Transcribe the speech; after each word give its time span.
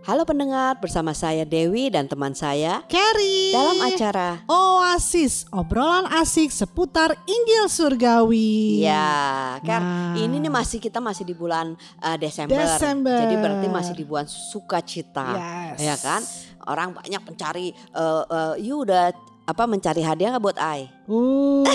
Halo 0.00 0.24
pendengar, 0.24 0.80
bersama 0.80 1.12
saya 1.12 1.44
Dewi 1.44 1.92
dan 1.92 2.08
teman 2.08 2.32
saya 2.32 2.80
Carrie 2.88 3.52
dalam 3.52 3.76
acara 3.84 4.40
Oasis, 4.48 5.44
obrolan 5.52 6.08
asik 6.16 6.48
seputar 6.48 7.12
Injil 7.28 7.68
Surgawi. 7.68 8.80
Ya, 8.88 9.60
kan 9.60 9.84
Nah. 9.84 10.16
ini 10.16 10.40
nih 10.40 10.48
masih 10.48 10.80
kita 10.80 10.96
masih 10.96 11.28
di 11.28 11.36
bulan 11.36 11.76
uh, 12.00 12.16
Desember. 12.16 12.56
Desember. 12.56 13.20
Jadi 13.20 13.36
berarti 13.36 13.66
masih 13.68 13.92
di 13.92 14.04
bulan 14.08 14.24
sukacita. 14.24 15.28
Yes. 15.36 15.84
Ya 15.84 15.96
kan? 16.00 16.24
Orang 16.64 16.96
banyak 16.96 17.20
mencari 17.28 17.76
uh, 17.92 18.24
uh, 18.32 18.54
you 18.56 18.80
udah 18.88 19.12
apa 19.42 19.66
mencari 19.66 20.00
hadiah 20.00 20.30
nggak 20.30 20.44
buat 20.44 20.54
I? 20.56 20.86
Uh, 21.04 21.66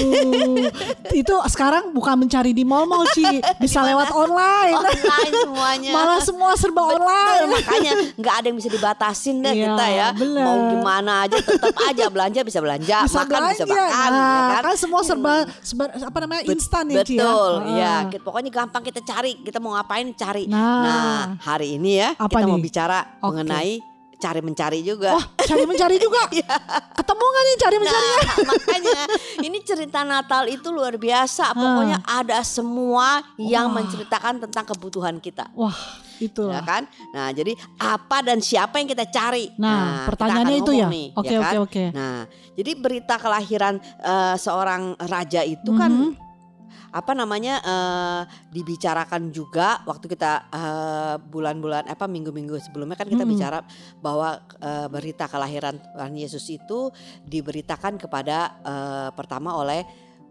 itu 1.13 1.35
sekarang 1.45 1.91
bukan 1.91 2.15
mencari 2.17 2.49
di 2.49 2.63
mall-mall 2.63 3.03
Ci, 3.11 3.27
bisa 3.59 3.83
lewat 3.83 4.09
online. 4.09 4.71
Online 4.73 5.31
semuanya. 5.35 5.91
Malah 5.91 6.19
semua 6.21 6.55
serba 6.55 6.79
Betul, 6.81 6.95
online. 6.97 7.45
makanya 7.51 7.91
nggak 8.15 8.33
ada 8.33 8.45
yang 8.45 8.57
bisa 8.57 8.69
dibatasin 8.69 9.35
deh 9.41 9.51
Iya, 9.51 9.65
kita 9.67 9.85
ya. 9.85 10.07
bener. 10.11 10.41
Mau 10.41 10.57
gimana 10.71 11.27
aja 11.27 11.37
tetap 11.37 11.75
aja 11.77 12.05
belanja 12.07 12.39
bisa 12.41 12.59
belanja, 12.59 12.97
Bisa 13.03 13.17
makan 13.19 13.39
bisa 13.51 13.65
belanja. 13.65 13.83
makan, 13.83 14.09
Nah, 14.09 14.23
ya 14.23 14.47
kan? 14.49 14.63
kan 14.63 14.75
semua 14.75 15.01
serba, 15.03 15.33
serba 15.59 15.83
apa 15.91 16.17
namanya 16.19 16.41
instan 16.47 16.85
ya 16.87 17.03
Ci 17.03 17.13
ya. 17.13 17.27
Betul, 17.27 17.51
ya. 17.75 17.95
Kita- 18.07 18.23
Pokoknya 18.23 18.49
gampang 18.49 18.81
kita 18.81 19.03
cari. 19.03 19.39
Kita 19.39 19.59
mau 19.59 19.75
ngapain 19.75 20.07
cari. 20.13 20.47
Nah. 20.47 20.83
Nah, 20.87 21.21
hari 21.43 21.75
ini 21.75 21.99
ya 21.99 22.15
Apa 22.15 22.39
kita 22.39 22.47
mau 22.47 22.55
nih? 22.55 22.63
bicara 22.63 22.99
Oke. 23.19 23.27
mengenai 23.35 23.71
cari 24.17 24.41
mencari 24.41 24.79
juga. 24.81 25.13
Wah, 25.13 25.25
cari 25.37 25.63
mencari 25.63 25.97
juga. 25.97 26.25
Ketemu 26.99 27.23
gak 27.23 27.43
nih 27.43 27.55
cari 27.57 27.75
mencari? 27.77 28.07
Nah, 28.09 28.37
makanya 28.49 29.01
ini 29.39 29.57
cerita 29.61 30.01
Natal 30.01 30.49
itu 30.49 30.67
luar 30.69 30.97
biasa. 30.97 31.53
Pokoknya 31.53 32.01
ada 32.03 32.41
semua 32.41 33.21
yang 33.37 33.69
Wah. 33.69 33.77
menceritakan 33.77 34.49
tentang 34.49 34.65
kebutuhan 34.65 35.17
kita. 35.17 35.47
Wah, 35.53 35.77
itu. 36.17 36.49
Ya 36.49 36.61
kan? 36.61 36.89
Nah, 37.13 37.29
jadi 37.29 37.53
apa 37.77 38.25
dan 38.25 38.41
siapa 38.41 38.81
yang 38.81 38.89
kita 38.89 39.05
cari? 39.07 39.53
Nah, 39.55 40.03
kita 40.03 40.09
pertanyaannya 40.09 40.57
itu 40.57 40.71
ya? 40.73 40.87
nih, 40.89 41.07
Oke, 41.13 41.29
ya 41.29 41.39
oke, 41.39 41.45
kan? 41.45 41.53
oke. 41.61 41.83
Nah, 41.93 42.17
jadi 42.53 42.71
berita 42.73 43.15
kelahiran 43.15 43.75
eh, 44.01 44.35
seorang 44.35 44.97
raja 44.99 45.41
itu 45.41 45.69
kan 45.71 45.93
Mhm. 45.93 46.26
Apa 46.91 47.11
namanya 47.11 47.59
eh, 47.61 48.21
dibicarakan 48.51 49.29
juga 49.33 49.81
waktu 49.83 50.05
kita 50.07 50.31
eh, 50.51 51.15
bulan-bulan 51.19 51.89
apa 51.89 52.05
minggu-minggu 52.07 52.55
sebelumnya 52.63 52.95
kan 52.95 53.07
kita 53.09 53.23
Mm-mm. 53.23 53.33
bicara 53.35 53.59
bahwa 53.99 54.39
eh, 54.59 54.87
berita 54.87 55.27
kelahiran 55.27 55.79
Tuhan 55.79 56.13
Yesus 56.15 56.45
itu 56.47 56.91
diberitakan 57.27 57.99
kepada 57.99 58.37
eh, 58.63 59.09
pertama 59.15 59.57
oleh 59.57 59.83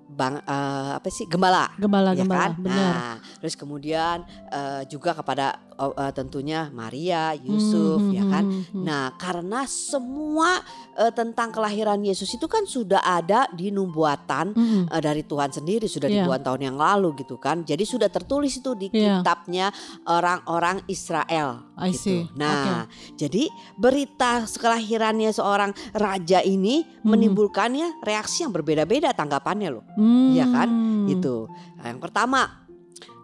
bang 0.07 0.39
eh, 0.39 0.91
apa 1.03 1.09
sih 1.11 1.27
gembala 1.27 1.67
Gembala, 1.75 2.15
ya 2.15 2.23
gembala, 2.23 2.41
kan? 2.47 2.53
benar. 2.63 2.95
Nah, 2.95 3.15
terus 3.43 3.59
kemudian 3.59 4.23
eh, 4.55 4.87
juga 4.87 5.11
kepada 5.19 5.66
oh, 5.79 5.93
eh, 5.93 6.13
tentunya 6.13 6.69
Maria, 6.71 7.33
Yusuf, 7.33 8.01
Hmm, 8.01 8.13
ya 8.13 8.23
hmm, 8.23 8.33
kan? 8.33 8.45
hmm, 8.45 8.63
hmm. 8.73 8.83
Nah, 8.83 9.05
karena 9.15 9.61
semua 9.65 10.61
eh, 10.93 11.13
tentang 11.13 11.51
kelahiran 11.51 12.01
Yesus 12.01 12.29
itu 12.31 12.45
kan 12.45 12.65
sudah 12.65 13.01
ada 13.01 13.45
di 13.51 13.69
nubuatan 13.69 14.53
Mm-mm. 14.53 14.83
eh, 14.89 15.01
dari 15.01 15.23
Tuhan 15.23 15.51
sendiri 15.51 15.85
sudah 15.85 16.09
Iya. 16.09 16.25
ribuan 16.25 16.41
tahun 16.41 16.63
yang 16.65 16.77
lalu 16.77 17.13
gitu 17.21 17.37
kan. 17.37 17.63
Jadi 17.63 17.85
sudah 17.85 18.09
tertulis 18.09 18.57
itu 18.57 18.73
di 18.73 18.89
Iya. 18.89 19.21
kitabnya 19.21 19.69
orang-orang 20.07 20.81
Israel. 20.87 21.69
I 21.77 21.93
gitu. 21.93 22.01
see. 22.01 22.21
Nah, 22.35 22.89
jadi 23.15 23.53
berita 23.77 24.49
kelahirannya 24.49 25.29
seorang 25.31 25.71
raja 25.93 26.41
ini 26.41 26.81
Mhm. 26.83 27.05
menimbulkannya 27.05 28.01
reaksi 28.01 28.43
yang 28.43 28.53
berbeda-beda 28.53 29.13
tanggapannya 29.13 29.69
loh. 29.71 29.85
Hmm. 29.95 30.33
Iya 30.33 30.49
kan? 30.49 30.69
Itu. 31.07 31.53
Nah, 31.77 31.87
yang 31.87 32.01
pertama, 32.01 32.66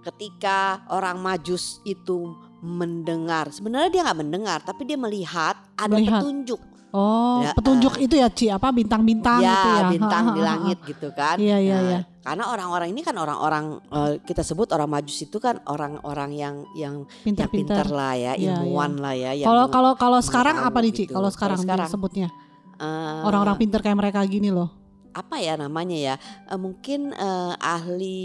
ketika 0.03 0.59
orang 0.89 1.19
Majus 1.19 1.79
itu 1.83 2.35
mendengar, 2.61 3.51
sebenarnya 3.51 3.91
dia 3.91 4.03
nggak 4.03 4.21
mendengar, 4.21 4.59
tapi 4.61 4.83
dia 4.83 4.95
melihat 4.95 5.59
ada 5.75 5.91
Melihat. 5.93 6.23
petunjuk. 6.23 6.61
Oh, 6.93 7.41
Ya, 7.41 7.57
petunjuk 7.57 7.97
itu 7.99 8.21
ya 8.21 8.29
Ci, 8.29 8.53
apa 8.53 8.69
bintang-bintang 8.69 9.41
ya, 9.41 9.57
itu 9.57 9.69
ya. 9.73 9.89
bintang 9.89 10.25
di 10.37 10.41
langit 10.45 10.79
gitu 10.85 11.09
kan. 11.17 11.41
Iya, 11.41 11.57
iya, 11.57 11.75
Nah, 11.75 11.83
iya. 11.89 12.01
Karena 12.23 12.45
orang-orang 12.47 12.93
ini 12.93 13.01
kan 13.01 13.17
orang-orang 13.17 13.81
eh, 13.89 14.13
kita 14.21 14.45
sebut 14.45 14.69
orang 14.71 14.93
Majus 14.93 15.25
itu 15.25 15.41
kan 15.41 15.57
orang-orang 15.65 16.31
yang 16.31 16.55
yang 16.77 16.95
yang 17.09 17.49
pintar 17.49 17.49
Pintar-pintar. 17.49 17.87
lah 17.89 18.13
ya, 18.13 18.33
Iya, 18.37 18.61
ilmuwan 18.61 19.01
lah 19.01 19.15
ya. 19.17 19.33
yang 19.33 19.49
Kalau 19.49 19.65
kalau 19.73 19.93
kalau 19.97 20.21
sekarang 20.21 20.61
apa 20.61 20.79
nih 20.79 20.93
Ci? 20.93 21.03
gitu. 21.09 21.17
Kalau 21.17 21.31
sekarang, 21.33 21.59
sekarang, 21.59 21.89
disebutnya 21.89 22.29
eh, 22.77 23.21
orang-orang 23.25 23.57
pintar 23.57 23.81
kayak 23.81 23.97
mereka 23.97 24.21
gini 24.29 24.53
loh. 24.53 24.69
Apa 25.13 25.37
ya 25.37 25.55
namanya 25.55 25.95
ya? 25.95 26.15
Eh, 26.47 26.57
mungkin 26.57 27.13
eh, 27.13 27.53
ahli 27.57 28.21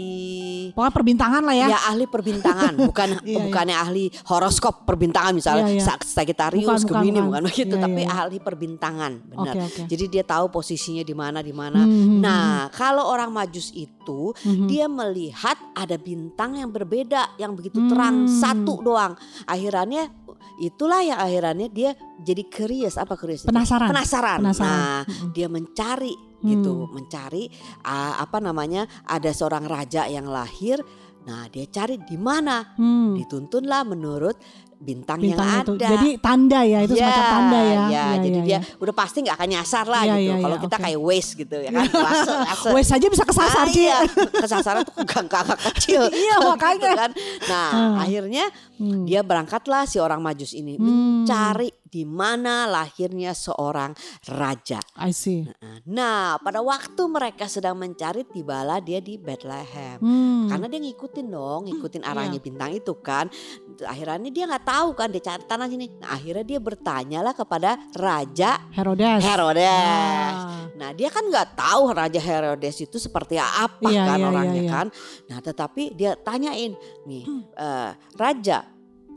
Pokoknya 0.72 0.94
perbintangan 0.94 1.42
lah 1.44 1.54
ya. 1.54 1.66
Ya 1.68 1.80
ahli 1.86 2.04
perbintangan, 2.04 2.72
bukan 2.88 3.08
Iya, 3.22 3.38
bukannya 3.40 3.76
ahli 3.76 4.04
horoskop 4.24 4.84
perbintangan 4.84 5.32
misalnya 5.32 5.68
Iya, 5.68 5.76
iya. 5.76 5.84
Sa- 5.84 6.00
Sagittarius, 6.00 6.82
Gemini 6.82 7.18
bukan. 7.18 7.26
bukan 7.28 7.42
begitu, 7.46 7.74
Iya, 7.76 7.82
tapi 7.82 8.00
iya, 8.02 8.08
iya. 8.08 8.16
ahli 8.18 8.38
perbintangan, 8.38 9.12
benar. 9.26 9.54
Oke, 9.54 9.60
oke. 9.64 9.82
Jadi 9.86 10.04
dia 10.08 10.24
tahu 10.24 10.48
posisinya 10.48 11.02
di 11.02 11.12
mana 11.12 11.38
di 11.40 11.52
mana. 11.52 11.80
Hmm, 11.80 11.92
hmm, 11.92 12.18
Nah, 12.18 12.68
kalau 12.72 13.04
orang 13.04 13.30
Majus 13.30 13.70
itu 13.70 14.32
hmm, 14.34 14.48
hmm. 14.48 14.66
dia 14.66 14.86
melihat 14.86 15.56
ada 15.72 15.94
bintang 15.94 16.56
yang 16.56 16.68
berbeda 16.68 17.36
yang 17.36 17.52
begitu 17.52 17.84
terang 17.86 18.24
Hmm. 18.24 18.30
satu 18.30 18.80
doang. 18.80 19.12
Akhirannya 19.44 20.27
itulah 20.58 21.00
yang 21.02 21.18
akhirannya 21.18 21.68
dia 21.70 21.94
jadi 22.18 22.42
curious 22.50 22.98
apa 22.98 23.14
curious? 23.14 23.46
penasaran. 23.46 23.88
Penasaran. 23.90 24.38
Penasaran. 24.42 24.68
Nah, 24.68 25.00
Mm-mm. 25.06 25.30
dia 25.32 25.48
mencari 25.48 26.14
Hmm. 26.38 26.54
gitu, 26.54 26.86
mencari 26.94 27.50
ah, 27.82 28.22
apa 28.22 28.38
namanya? 28.38 28.86
Ada 29.10 29.34
seorang 29.34 29.66
raja 29.66 30.06
yang 30.06 30.30
lahir. 30.30 30.78
Nah, 31.26 31.50
dia 31.50 31.66
cari 31.66 31.98
di 31.98 32.14
mana? 32.14 32.78
Hmm. 32.78 33.18
Dituntunlah 33.18 33.82
menurut 33.82 34.38
bintang, 34.78 35.18
Bintang 35.18 35.42
yang 35.42 35.62
itu. 35.66 35.74
ada. 35.74 35.88
Jadi 35.90 36.08
tanda 36.18 36.60
ya, 36.62 36.78
itu 36.82 36.94
semacam 36.94 37.24
tanda 37.28 37.58
ya. 37.58 37.66
Ya, 37.68 37.84
Iya, 37.88 38.04
jadi 38.22 38.28
iya, 38.30 38.46
dia 38.46 38.58
iya. 38.62 38.78
udah 38.78 38.94
pasti 38.94 39.18
nggak 39.20 39.36
akan 39.36 39.48
nyasar 39.50 39.84
lah 39.84 40.02
Iya, 40.02 40.14
gitu. 40.14 40.22
iya, 40.22 40.34
Kalau 40.38 40.56
iya, 40.56 40.64
kita 40.64 40.76
oke. 40.78 40.84
kayak 40.86 41.00
waste 41.02 41.32
gitu 41.36 41.56
ya 41.58 41.70
kan, 41.70 41.84
wase, 41.90 42.30
wase. 42.32 42.68
Wes 42.72 42.88
aja 42.94 43.06
bisa 43.08 43.24
kesasar 43.24 43.66
Ah, 43.66 43.74
iya, 43.74 43.98
kesasaran 44.32 44.82
tuh 44.82 44.94
gangga 45.02 45.40
kecil. 45.74 46.02
Iya, 46.14 46.34
Gitu 46.36 46.48
makanya. 46.48 46.90
kan. 46.96 47.10
Nah, 47.44 47.68
Hmm. 47.68 47.94
akhirnya 47.98 48.44
Hmm. 48.78 49.02
dia 49.04 49.20
berangkatlah 49.20 49.84
si 49.84 49.98
orang 49.98 50.22
Majus 50.22 50.54
ini 50.54 50.78
Hmm. 50.78 51.26
mencari 51.26 51.74
di 51.82 52.04
mana 52.04 52.68
lahirnya 52.68 53.32
seorang 53.32 53.96
raja. 54.28 54.76
I 54.94 55.10
see. 55.10 55.48
Nah, 55.84 56.36
pada 56.38 56.60
waktu 56.60 57.00
mereka 57.08 57.48
sedang 57.48 57.74
mencari 57.74 58.22
tibalah 58.24 58.76
dia 58.78 59.00
di 59.00 59.16
Bethlehem. 59.16 59.96
Hmm. 59.98 60.46
Karena 60.46 60.68
dia 60.68 60.80
ngikutin 60.80 61.26
dong, 61.26 61.64
ngikutin 61.64 62.04
iya. 62.04 62.12
arahnya 62.12 62.38
bintang 62.38 62.70
itu 62.70 62.92
kan. 63.00 63.32
Akhirnya 63.80 64.28
dia 64.28 64.44
nggak 64.44 64.67
tahu 64.68 64.88
kan 64.92 65.08
dia 65.08 65.24
cari 65.24 65.42
tanah 65.42 65.66
sini. 65.66 65.86
Nah, 65.96 66.12
akhirnya 66.12 66.44
dia 66.44 66.60
bertanyalah 66.60 67.32
kepada 67.32 67.80
Raja 67.96 68.60
Herodes. 68.68 69.24
Herodes. 69.24 70.36
Ah. 70.36 70.68
Nah 70.76 70.90
dia 70.92 71.08
kan 71.08 71.24
nggak 71.24 71.56
tahu 71.56 71.88
Raja 71.90 72.20
Herodes 72.20 72.76
itu 72.78 72.96
seperti 72.96 73.40
apa 73.40 73.88
Iya, 73.88 74.04
kan 74.04 74.18
iya, 74.20 74.26
orangnya 74.28 74.52
iya, 74.54 74.62
iya. 74.62 74.72
kan. 74.72 74.86
Nah 75.26 75.38
tetapi 75.40 75.82
dia 75.92 76.12
tanyain 76.14 76.76
nih 77.02 77.24
Hmm. 77.24 77.42
eh, 77.50 77.90
Raja 78.14 78.58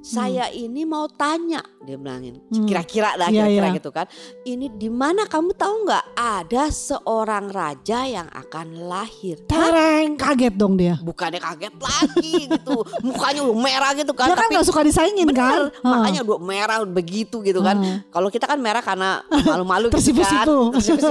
saya 0.01 0.50
ini 0.50 0.81
mau 0.81 1.06
tanya 1.07 1.62
dia 1.79 1.94
bilangin 1.94 2.41
Hmm. 2.50 2.66
kira-kira 2.66 3.13
lah 3.13 3.29
Iya, 3.29 3.45
kira-kira 3.45 3.67
iya. 3.67 3.78
gitu 3.78 3.89
kan. 3.89 4.06
Ini 4.44 4.66
di 4.72 4.89
mana 4.89 5.23
kamu 5.23 5.53
tahu 5.53 5.73
nggak 5.84 6.06
ada 6.13 6.63
seorang 6.67 7.47
raja 7.47 8.03
yang 8.03 8.25
akan 8.28 8.67
lahir. 8.84 9.38
Tereng 9.45 10.13
kaget 10.16 10.53
dong 10.53 10.73
dia. 10.75 10.97
Bukannya 10.97 11.38
kaget 11.38 11.73
lagi 11.75 12.34
gitu, 12.47 12.81
mukanya 13.07 13.41
udah 13.41 13.56
merah 13.56 13.91
gitu 13.94 14.11
kan. 14.11 14.25
Dia 14.25 14.35
kan 14.35 14.41
tapi 14.44 14.57
gak 14.57 14.67
suka 14.67 14.81
disaingin 14.81 15.29
kan. 15.29 15.69
bener, 15.69 15.81
makanya 15.84 16.19
udah 16.23 16.40
merah 16.40 16.78
begitu 16.84 17.40
gitu 17.40 17.61
kan. 17.61 17.78
Kalau 18.07 18.28
kita 18.28 18.45
kan 18.45 18.57
merah 18.57 18.81
karena 18.81 19.22
malu-malu 19.47 19.90
gitu 19.90 20.17
kan. 20.19 20.45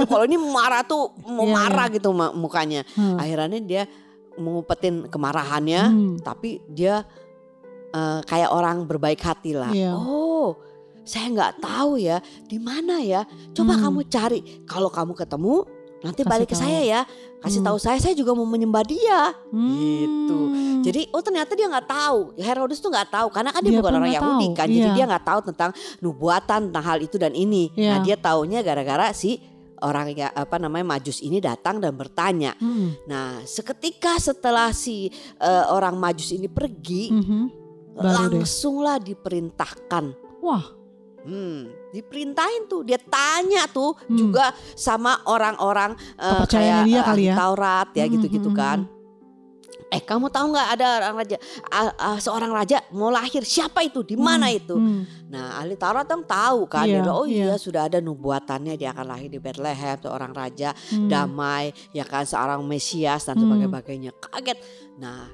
Kalau 0.03 0.23
ini 0.23 0.35
marah 0.35 0.83
tuh 0.83 1.09
mau 1.25 1.47
Iya, 1.47 1.53
marah 1.53 1.87
gitu 1.87 2.11
ma- 2.11 2.31
mukanya. 2.31 2.83
Hmm. 2.93 3.15
Akhirnya 3.15 3.59
dia 3.59 3.83
mengumpetin 4.33 5.07
kemarahannya, 5.07 5.81
Hmm. 5.85 6.15
tapi 6.17 6.63
dia 6.65 7.03
eh, 7.91 8.19
kayak 8.23 8.49
orang 8.49 8.83
berbaik 8.83 9.19
hati 9.19 9.51
lah. 9.51 9.69
Iya. 9.69 9.93
Oh, 9.93 10.55
saya 11.01 11.27
nggak 11.27 11.53
tahu 11.59 11.97
ya 11.97 12.17
di 12.45 12.57
mana 12.57 12.99
ya. 12.99 13.23
Coba 13.51 13.75
Hmm. 13.75 13.83
kamu 13.85 13.99
cari. 14.07 14.39
Kalau 14.63 14.87
kamu 14.87 15.13
ketemu, 15.13 15.65
nanti 15.99 16.21
Kasih 16.21 16.29
balik 16.29 16.47
ke 16.47 16.55
tahu. 16.55 16.63
saya 16.63 16.81
ya. 16.81 17.01
Kasih 17.37 17.59
Hmm. 17.59 17.67
tahu 17.67 17.77
saya, 17.77 17.97
saya 17.97 18.13
juga 18.13 18.31
mau 18.31 18.45
menyembah 18.45 18.85
dia. 18.85 19.33
Hmm. 19.49 19.69
Gitu. 19.73 20.39
Jadi 20.81 21.01
oh 21.09 21.21
ternyata 21.21 21.53
dia 21.53 21.67
nggak 21.67 21.85
tahu. 21.85 22.19
Herodes 22.37 22.77
tuh 22.77 22.89
nggak 22.89 23.09
tahu 23.09 23.27
karena 23.29 23.49
kan 23.49 23.61
dia, 23.61 23.69
Dia 23.69 23.79
bukan 23.81 23.93
orang 23.95 24.13
Yahudi 24.13 24.47
tahu, 24.47 24.57
kan. 24.57 24.67
Jadi 24.67 24.81
iya. 24.83 24.93
dia 24.93 25.05
nggak 25.05 25.25
tahu 25.25 25.39
tentang 25.49 25.69
nubuatan 26.01 26.59
tentang 26.69 26.85
hal 26.85 26.99
itu 26.99 27.15
dan 27.15 27.33
ini. 27.33 27.69
Nah 27.71 28.01
Iya. 28.01 28.03
dia 28.03 28.15
taunya 28.17 28.59
gara-gara 28.61 29.09
si 29.11 29.37
orang 29.77 30.13
ya 30.13 30.29
apa 30.29 30.57
namanya 30.57 30.85
Majus 30.87 31.21
ini 31.21 31.37
datang 31.37 31.77
dan 31.77 31.93
bertanya. 31.93 32.53
Hmm. 32.57 32.93
Nah 33.05 33.41
seketika 33.43 34.17
setelah 34.17 34.69
si 34.71 35.09
eh, 35.37 35.65
orang 35.67 35.97
Majus 35.97 36.29
ini 36.31 36.45
pergi, 36.45 37.09
Mhm. 37.09 37.60
Baru 37.91 38.03
deh. 38.31 38.39
langsunglah 38.39 38.97
diperintahkan. 38.97 40.05
Wah. 40.39 40.65
Hmm, 41.21 41.69
diperintahin 41.93 42.65
tuh, 42.65 42.81
dia 42.81 42.97
tanya 42.97 43.69
tuh 43.69 43.93
Hmm. 44.09 44.17
juga 44.17 44.49
sama 44.73 45.21
orang-orang 45.23 45.93
eh, 46.17 46.25
Kepercayaannya 46.33 46.49
kayak 46.49 46.89
dia 46.89 46.97
eh, 46.97 47.05
kali 47.05 47.21
ahli 47.21 47.25
ya. 47.29 47.35
Taurat 47.37 47.87
ya 47.93 48.05
Hmm, 48.09 48.13
gitu-gitu 48.17 48.49
hmm, 48.49 48.57
kan. 48.57 48.79
Eh 49.91 49.99
kamu 49.99 50.31
tahu 50.31 50.55
nggak 50.55 50.69
ada 50.71 50.87
orang 51.03 51.15
raja, 51.19 51.35
ah, 51.67 51.91
ah, 51.93 52.17
seorang 52.17 52.49
raja 52.49 52.79
mau 52.89 53.11
lahir 53.11 53.43
siapa 53.43 53.83
itu, 53.83 54.01
di 54.01 54.15
mana 54.15 54.47
itu? 54.47 54.73
Hmm. 54.73 55.03
Nah 55.27 55.59
ahli 55.59 55.75
Taurat 55.75 56.07
dong 56.07 56.23
tahu 56.23 56.63
kan, 56.65 56.87
Iya, 56.87 57.03
dia 57.03 57.11
oh 57.11 57.27
iya 57.27 57.53
iya. 57.53 57.55
sudah 57.59 57.85
ada 57.85 57.99
nubuatannya 57.99 58.73
dia 58.73 58.89
akan 58.89 59.05
lahir 59.05 59.27
di 59.27 59.37
Bethlehem, 59.37 59.99
seorang 59.99 60.31
raja 60.31 60.71
Hmm. 60.89 61.05
damai, 61.05 61.69
ya 61.91 62.01
kan 62.01 62.23
seorang 62.23 62.63
Mesias 62.63 63.27
dan 63.27 63.37
Hmm. 63.37 63.61
sebagainya. 63.61 64.15
Kaget. 64.15 64.57
Nah 64.95 65.27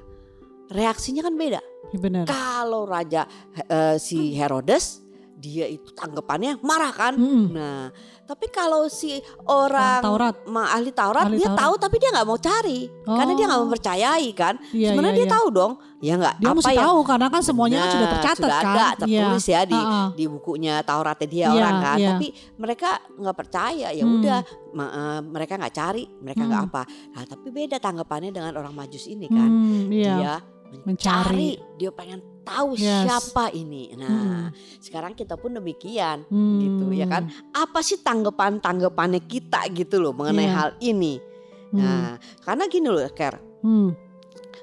reaksinya 0.68 1.20
kan 1.20 1.34
beda. 1.34 1.60
Ya, 1.88 1.98
benar. 1.98 2.24
Kalau 2.24 2.84
raja 2.84 3.24
eh, 3.58 3.96
si 3.96 4.32
Herodes 4.32 5.04
dia 5.34 5.64
itu 5.64 5.94
tanggapannya 5.94 6.58
marah 6.60 6.90
kan. 6.90 7.14
Mm-mm. 7.14 7.54
Nah 7.54 7.94
tapi 8.26 8.50
kalau 8.50 8.90
si 8.90 9.16
orang 9.46 10.02
Taurat. 10.02 10.34
ma- 10.44 10.68
ahli 10.68 10.90
Taurat 10.90 11.24
Ahli 11.24 11.38
dia 11.38 11.46
Taurat. 11.46 11.62
tahu 11.62 11.74
tapi 11.78 11.96
dia 11.96 12.10
nggak 12.10 12.26
mau 12.26 12.36
cari 12.36 12.80
karena 13.06 13.32
dia 13.32 13.46
nggak 13.46 13.56
Oh. 13.56 13.64
mempercayai 13.64 14.28
kan. 14.34 14.54
Iya, 14.68 14.92
Sebenarnya 14.92 15.14
iya, 15.14 15.16
dia 15.16 15.24
iya. 15.24 15.32
tahu 15.32 15.46
dong, 15.48 15.72
ya 15.98 16.14
nggak? 16.14 16.34
Dia 16.36 16.44
apa 16.44 16.56
mesti 16.58 16.68
yang 16.68 16.82
tahu 16.84 16.98
karena 17.06 17.26
kan 17.30 17.40
semuanya 17.40 17.78
kan 17.78 17.88
sudah 17.88 17.96
Benar, 18.02 18.14
tercatat 18.18 18.36
sudah 18.42 18.58
kan. 18.58 18.66
ada 18.68 18.82
Iya. 18.84 18.98
tertulis 19.22 19.46
ya 19.46 19.60
di 19.64 19.78
di 20.12 20.24
bukunya 20.26 20.74
Tauratnya 20.82 21.28
dia 21.30 21.40
Iya, 21.40 21.54
orang 21.54 21.76
kan. 21.80 21.96
iya. 21.96 22.08
Tapi 22.10 22.28
mereka 22.58 22.90
nggak 23.08 23.36
percaya 23.38 23.88
ya 23.88 24.04
Hmm. 24.04 24.16
udah 24.18 24.38
eh, 24.68 25.20
mereka 25.24 25.52
nggak 25.56 25.72
cari, 25.72 26.04
mereka 26.18 26.42
nggak 26.42 26.60
Hmm. 26.60 26.70
apa. 26.74 26.82
Nah 27.14 27.22
tapi 27.24 27.46
beda 27.48 27.76
tanggapannya 27.78 28.30
dengan 28.30 28.52
orang 28.52 28.74
Majus 28.74 29.06
ini 29.06 29.24
kan. 29.24 29.48
Hmm, 29.48 29.86
iya. 29.88 30.14
Dia 30.18 30.34
mencari, 30.70 30.84
Mencari. 30.84 31.50
dia 31.76 31.90
pengen 31.90 32.20
tahu 32.42 32.74
Yes. 32.74 33.04
siapa 33.04 33.52
ini. 33.52 33.92
Nah 33.92 34.08
Hmm. 34.08 34.44
sekarang 34.78 35.12
kita 35.12 35.36
pun 35.36 35.52
demikian. 35.52 36.24
Hmm. 36.26 36.58
gitu, 36.58 36.92
ya 36.92 37.04
kan? 37.04 37.28
Apa 37.52 37.80
sih 37.80 38.00
tanggapan-tanggapannya 38.00 39.20
kita 39.22 39.68
gitu 39.70 39.98
loh 39.98 40.12
mengenai 40.12 40.44
Iya. 40.44 40.54
hal 40.54 40.70
ini? 40.78 41.20
Hmm. 41.68 41.78
Nah, 41.78 42.08
karena 42.40 42.64
gini 42.66 42.88
loh, 42.88 43.04
Ker, 43.12 43.36
Hmm. 43.60 43.92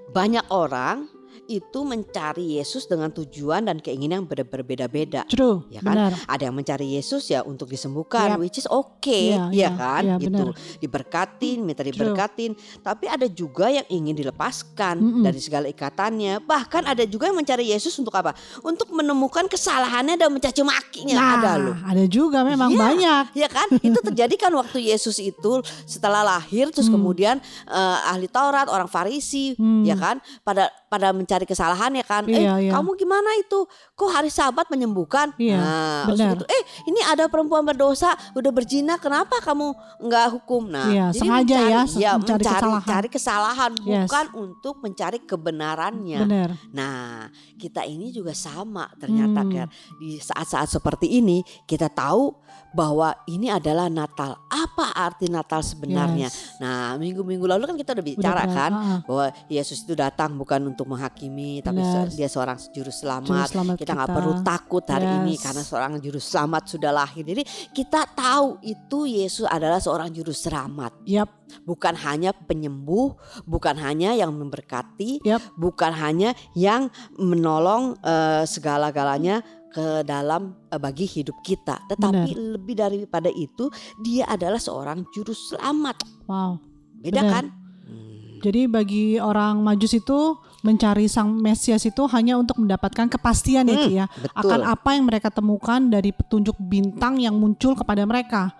banyak 0.09 0.45
orang 0.49 1.05
itu 1.47 1.79
mencari 1.81 2.57
Yesus 2.57 2.85
dengan 2.85 3.09
tujuan 3.09 3.65
dan 3.65 3.77
keinginan 3.77 4.23
yang 4.23 4.27
ber- 4.27 4.45
berbeda-beda. 4.45 5.25
True. 5.27 5.65
Ya 5.67 5.81
kan? 5.81 5.93
Benar. 5.93 6.11
Ada 6.25 6.43
yang 6.47 6.55
mencari 6.55 6.95
Yesus 6.95 7.27
ya 7.27 7.41
untuk 7.41 7.67
disembuhkan, 7.67 8.35
Yap. 8.35 8.39
which 8.39 8.57
is 8.57 8.65
oke, 8.65 9.03
Iya, 9.03 9.49
ya 9.49 9.51
iya, 9.51 9.69
kan? 9.71 10.01
iya, 10.05 10.15
gitu. 10.15 10.31
benar. 10.31 10.55
Diberkatin, 10.79 11.57
minta 11.59 11.83
True. 11.83 11.91
diberkatin. 11.91 12.51
Tapi 12.79 13.05
ada 13.05 13.27
juga 13.27 13.67
yang 13.67 13.83
ingin 13.87 14.15
dilepaskan 14.15 14.95
Mm-mm. 14.95 15.23
dari 15.25 15.39
segala 15.41 15.67
ikatannya. 15.67 16.39
Bahkan 16.39 16.87
ada 16.87 17.03
juga 17.03 17.27
yang 17.27 17.35
mencari 17.35 17.67
Yesus 17.67 17.91
untuk 17.97 18.15
apa? 18.15 18.31
Untuk 18.61 18.87
menemukan 18.89 19.49
kesalahannya 19.49 20.15
dan 20.15 20.31
mencaci 20.31 20.63
makinya. 20.63 21.15
Nah, 21.19 21.29
ada 21.35 21.51
loh. 21.59 21.75
ada 21.83 22.03
juga 22.07 22.47
memang 22.47 22.71
Iya. 22.71 22.79
banyak. 22.79 23.23
Ya 23.35 23.49
kan? 23.51 23.67
Itu 23.83 23.99
terjadi 23.99 24.35
kan 24.39 24.55
waktu 24.55 24.87
Yesus 24.87 25.19
itu 25.19 25.59
setelah 25.83 26.23
lahir 26.23 26.71
terus 26.71 26.87
Hmm. 26.87 26.95
kemudian 26.95 27.35
eh, 27.67 27.97
ahli 28.07 28.31
Taurat, 28.31 28.71
orang 28.71 28.87
Farisi, 28.87 29.57
Hmm. 29.59 29.83
ya 29.83 29.99
kan? 29.99 30.17
Pada 30.41 30.71
pada 30.87 31.11
mencari 31.11 31.34
kesalahan 31.43 31.91
ya 31.91 32.05
kan. 32.05 32.23
eh, 32.25 32.39
Iya, 32.39 32.53
iya. 32.61 32.71
kamu 32.71 32.95
gimana 32.95 33.27
itu? 33.35 33.67
Kok 33.91 34.09
hari 34.09 34.29
Sabat 34.29 34.69
menyembuhkan? 34.69 35.35
Iya, 35.35 35.57
nah, 35.57 36.03
benar. 36.07 36.31
gitu, 36.33 36.45
eh, 36.45 36.63
ini 36.85 36.99
ada 37.01 37.27
perempuan 37.27 37.61
berdosa 37.61 38.15
udah 38.31 38.51
berzina, 38.51 38.95
kenapa 38.95 39.41
kamu 39.41 39.75
nggak 39.99 40.27
hukum? 40.31 40.69
Nah, 40.69 40.87
Iya, 40.87 41.05
jadi 41.09 41.19
sengaja 41.19 41.55
ya, 41.57 41.79
mencari, 41.81 41.97
ya, 41.97 42.11
mencari 42.13 42.15
mencari 42.15 42.45
kesalahan. 42.45 42.87
cari 42.87 43.07
kesalahan 43.09 43.71
Yes. 43.81 44.01
bukan 44.05 44.25
untuk 44.37 44.75
mencari 44.79 45.19
kebenarannya. 45.19 46.19
Benar. 46.21 46.49
Nah, 46.69 47.27
kita 47.55 47.81
ini 47.83 48.11
juga 48.11 48.31
sama 48.31 48.85
ternyata 48.95 49.41
Hmm. 49.41 49.49
Ker. 49.49 49.67
Di 49.97 50.19
saat-saat 50.19 50.69
seperti 50.69 51.09
ini 51.09 51.41
kita 51.63 51.89
tahu 51.89 52.37
bahwa 52.69 53.15
ini 53.25 53.47
adalah 53.47 53.87
Natal. 53.87 54.35
Apa 54.45 54.91
arti 54.93 55.25
Natal 55.25 55.63
sebenarnya? 55.63 56.27
Yes. 56.27 56.59
Nah, 56.59 56.93
minggu-minggu 56.95 57.47
lalu 57.47 57.63
kan 57.65 57.75
kita 57.75 57.95
udah 57.95 58.03
Udah 58.03 58.11
bicara 58.13 58.41
pernah, 58.43 58.51
kan 58.53 58.71
ha-ha. 58.73 58.95
bahwa 59.01 59.25
Yesus 59.47 59.79
itu 59.79 59.95
datang 59.95 60.35
bukan 60.35 60.59
untuk 60.67 60.85
menghakimi, 60.85 61.24
tapi 61.59 61.79
Benar. 61.79 62.07
se- 62.07 62.17
dia 62.17 62.27
seorang 62.27 62.57
juru 62.69 62.87
Juru 62.87 62.91
selamat. 62.91 63.47
selamat 63.49 63.75
kita 63.77 63.91
nggak 63.93 64.11
perlu 64.11 64.33
takut 64.41 64.83
hari 64.85 65.07
ini 65.09 65.33
Yes. 65.33 65.41
karena 65.41 65.61
seorang 65.61 65.93
juru 65.97 66.19
selamat 66.19 66.63
sudah 66.67 66.91
lahir. 66.91 67.23
Jadi 67.23 67.43
kita 67.71 68.01
tahu 68.11 68.47
itu 68.61 68.99
Yesus 69.05 69.45
adalah 69.45 69.77
seorang 69.77 70.09
juru 70.09 70.29
selamat, 70.29 70.91
Yap. 71.03 71.29
bukan 71.63 71.93
hanya 71.97 72.31
penyembuh, 72.31 73.15
bukan 73.43 73.75
hanya 73.77 74.13
yang 74.13 74.31
memberkati, 74.31 75.21
Yap. 75.21 75.41
bukan 75.55 75.91
hanya 75.91 76.31
yang 76.53 76.89
menolong 77.15 77.97
eh, 77.99 78.43
segala-galanya 78.45 79.41
ke 79.69 80.03
dalam 80.03 80.55
eh, 80.67 80.79
bagi 80.79 81.03
hidup 81.03 81.35
kita, 81.41 81.83
tetapi 81.87 82.31
lebih 82.55 82.75
daripada 82.75 83.27
itu 83.27 83.67
dia 83.99 84.23
adalah 84.25 84.55
seorang 84.55 85.03
juru 85.11 85.35
selamat. 85.35 85.99
Wow. 86.25 86.63
Beda 86.95 87.21
Benar. 87.21 87.33
kan? 87.33 87.45
Hmm. 87.85 88.39
Jadi 88.39 88.61
bagi 88.65 89.05
orang 89.17 89.59
Majus 89.59 89.93
itu 89.93 90.39
mencari 90.65 91.05
sang 91.05 91.29
Mesias 91.31 91.85
itu 91.85 92.03
hanya 92.09 92.35
untuk 92.35 92.57
mendapatkan 92.57 93.05
kepastian 93.07 93.63
ya 93.63 93.77
Hmm, 93.77 93.91
ya 93.93 94.05
betul. 94.09 94.33
akan 94.41 94.59
apa 94.65 94.89
yang 94.97 95.05
mereka 95.05 95.29
temukan 95.29 95.77
dari 95.85 96.09
petunjuk 96.09 96.57
bintang 96.57 97.21
yang 97.21 97.37
muncul 97.37 97.77
kepada 97.77 98.01
mereka. 98.03 98.57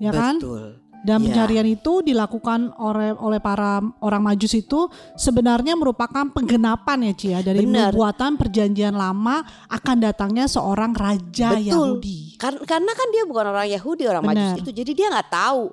Ya 0.00 0.08
kan? 0.10 0.40
Betul. 0.40 0.80
Dan 1.02 1.18
Ya. 1.18 1.34
pencarian 1.34 1.66
itu 1.66 1.98
dilakukan 2.00 2.78
oleh 2.78 3.10
oleh 3.18 3.42
para 3.42 3.82
orang 3.98 4.22
Majus 4.22 4.54
itu 4.54 4.86
sebenarnya 5.12 5.74
merupakan 5.74 6.30
penggenapan 6.30 7.10
ya 7.10 7.12
Ci 7.12 7.26
ya 7.28 7.40
dari 7.42 7.66
nubuatan 7.66 8.38
perjanjian 8.38 8.94
lama 8.94 9.42
akan 9.66 9.96
datangnya 9.98 10.46
seorang 10.46 10.94
raja 10.94 11.58
Betul. 11.58 11.98
Yahudi. 11.98 12.38
Kar- 12.38 12.62
karena 12.62 12.94
kan 12.94 13.08
dia 13.10 13.26
bukan 13.26 13.50
orang 13.50 13.66
Yahudi, 13.66 14.06
orang 14.06 14.22
Benar. 14.22 14.54
Majus 14.54 14.62
itu, 14.62 14.70
jadi 14.70 14.90
dia 14.94 15.06
nggak 15.10 15.30
tahu, 15.30 15.64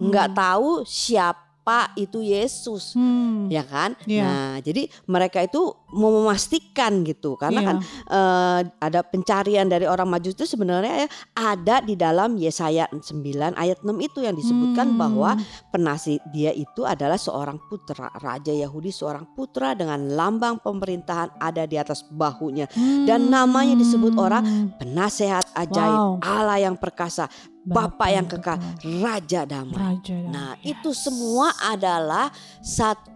nggak 0.00 0.28
Hmm. 0.32 0.36
tahu 0.40 0.68
siapa 0.88 1.47
itu 1.94 2.20
Yesus. 2.20 2.92
Hmm. 2.92 3.46
ya 3.48 3.62
kan? 3.62 3.96
Iya. 4.04 4.22
Nah, 4.24 4.54
jadi 4.60 4.86
mereka 5.04 5.40
itu 5.40 5.60
mau 5.90 6.12
memastikan 6.12 7.00
gitu 7.02 7.34
karena 7.34 7.60
Iya. 7.60 7.68
kan 7.68 7.76
eh, 8.08 8.60
ada 8.78 9.00
pencarian 9.02 9.64
dari 9.64 9.84
orang 9.84 10.04
Majus 10.06 10.36
itu 10.36 10.44
sebenarnya 10.44 11.04
ya 11.04 11.08
ada 11.34 11.80
di 11.80 11.94
dalam 11.94 12.36
Yesaya 12.36 12.84
9 12.90 13.54
ayat 13.54 13.80
6 13.80 13.96
itu 13.98 14.20
yang 14.20 14.32
disebutkan 14.32 14.92
Hmm. 14.92 15.00
bahwa 15.00 15.30
penasih 15.68 16.20
dia 16.28 16.52
itu 16.52 16.84
adalah 16.84 17.16
seorang 17.16 17.56
putra 17.62 18.12
raja 18.14 18.50
Yahudi 18.50 18.90
seorang 18.90 19.24
putra 19.32 19.72
dengan 19.72 20.00
lambang 20.08 20.58
pemerintahan 20.58 21.32
ada 21.38 21.64
di 21.64 21.76
atas 21.76 22.04
bahunya 22.04 22.68
dan 23.04 23.28
namanya 23.28 23.74
disebut 23.74 24.12
orang 24.14 24.44
penasehat 24.76 25.48
ajaib 25.54 25.96
Wow. 25.98 26.20
Allah 26.20 26.58
yang 26.60 26.76
perkasa 26.76 27.26
Bapa 27.68 28.06
yang 28.08 28.24
kekal 28.24 28.56
raja 28.98 29.44
damai 29.44 29.76
Raja. 29.76 30.16
Nah, 30.24 30.52
Yes. 30.60 30.72
itu 30.72 30.90
semua 30.96 31.52
adalah 31.60 32.32
satu 32.60 33.06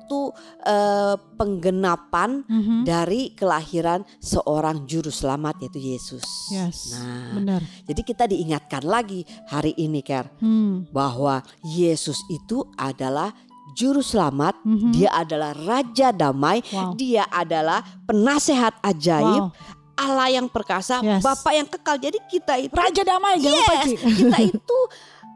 eh, 0.60 1.16
penggenapan 1.40 2.44
Mhm. 2.44 2.84
dari 2.84 3.32
kelahiran 3.32 4.04
seorang 4.20 4.84
juru 4.84 5.08
selamat 5.08 5.64
yaitu 5.64 5.80
Yesus. 5.80 6.52
Yes. 6.52 6.92
Nah, 6.92 7.32
Benar. 7.32 7.60
jadi 7.88 8.00
kita 8.04 8.24
diingatkan 8.28 8.84
lagi 8.84 9.24
hari 9.48 9.72
ini, 9.72 10.04
Ker, 10.04 10.28
Hmm. 10.36 10.84
bahwa 10.92 11.40
Yesus 11.64 12.20
itu 12.28 12.60
adalah 12.76 13.32
juru 13.72 14.04
selamat, 14.04 14.60
Mhm. 14.68 14.92
dia 14.92 15.10
adalah 15.16 15.56
raja 15.56 16.12
damai, 16.12 16.60
Wow. 16.68 16.92
dia 16.92 17.24
adalah 17.32 17.80
penasehat 18.04 18.76
ajaib, 18.84 19.48
Wow. 19.48 19.56
Allah 19.94 20.28
yang 20.30 20.46
perkasa, 20.46 21.00
Yes. 21.00 21.20
Bapa 21.20 21.52
yang 21.52 21.66
kekal. 21.66 21.96
Jadi 21.96 22.18
kita 22.26 22.56
itu 22.56 22.72
Raja 22.72 23.02
damai 23.02 23.36
jangan 23.36 23.56
lupa 23.56 23.74
Yes, 23.74 23.84
Ci. 23.84 23.94
kita 23.98 24.38
itu 24.54 24.78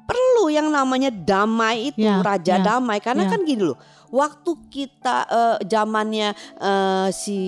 perlu 0.07 0.47
yang 0.49 0.71
namanya 0.71 1.11
damai 1.11 1.91
itu 1.91 1.99
Ya, 1.99 2.23
raja 2.23 2.57
ya, 2.57 2.63
damai 2.65 3.03
karena 3.03 3.27
ya. 3.27 3.31
kan 3.35 3.43
gini 3.43 3.67
loh 3.67 3.75
waktu 4.07 4.51
kita 4.71 5.17
eh, 5.27 5.57
zamannya 5.67 6.31
eh, 6.57 7.09
si 7.11 7.39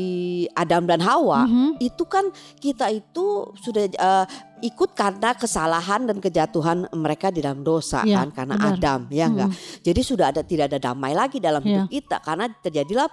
Adam 0.53 0.83
dan 0.83 0.99
Hawa 0.99 1.47
Mhm. 1.47 1.79
itu 1.79 2.03
kan 2.03 2.27
kita 2.59 2.91
itu 2.91 3.25
sudah 3.55 3.87
eh, 3.87 4.25
ikut 4.61 4.91
karena 4.93 5.39
kesalahan 5.39 6.03
dan 6.03 6.19
kejatuhan 6.19 6.91
mereka 6.91 7.31
di 7.31 7.39
dalam 7.39 7.63
dosa 7.63 8.03
Ya, 8.03 8.27
kan 8.27 8.35
karena 8.35 8.55
benar. 8.59 8.75
Adam 8.75 9.01
ya 9.09 9.25
enggak 9.29 9.49
Mhm. 9.49 9.59
jadi 9.87 10.01
sudah 10.03 10.27
ada 10.29 10.43
tidak 10.43 10.67
ada 10.67 10.79
damai 10.83 11.15
lagi 11.15 11.39
dalam 11.39 11.63
Ya. 11.63 11.87
hidup 11.87 11.95
kita 11.95 12.17
karena 12.19 12.51
terjadilah 12.59 13.07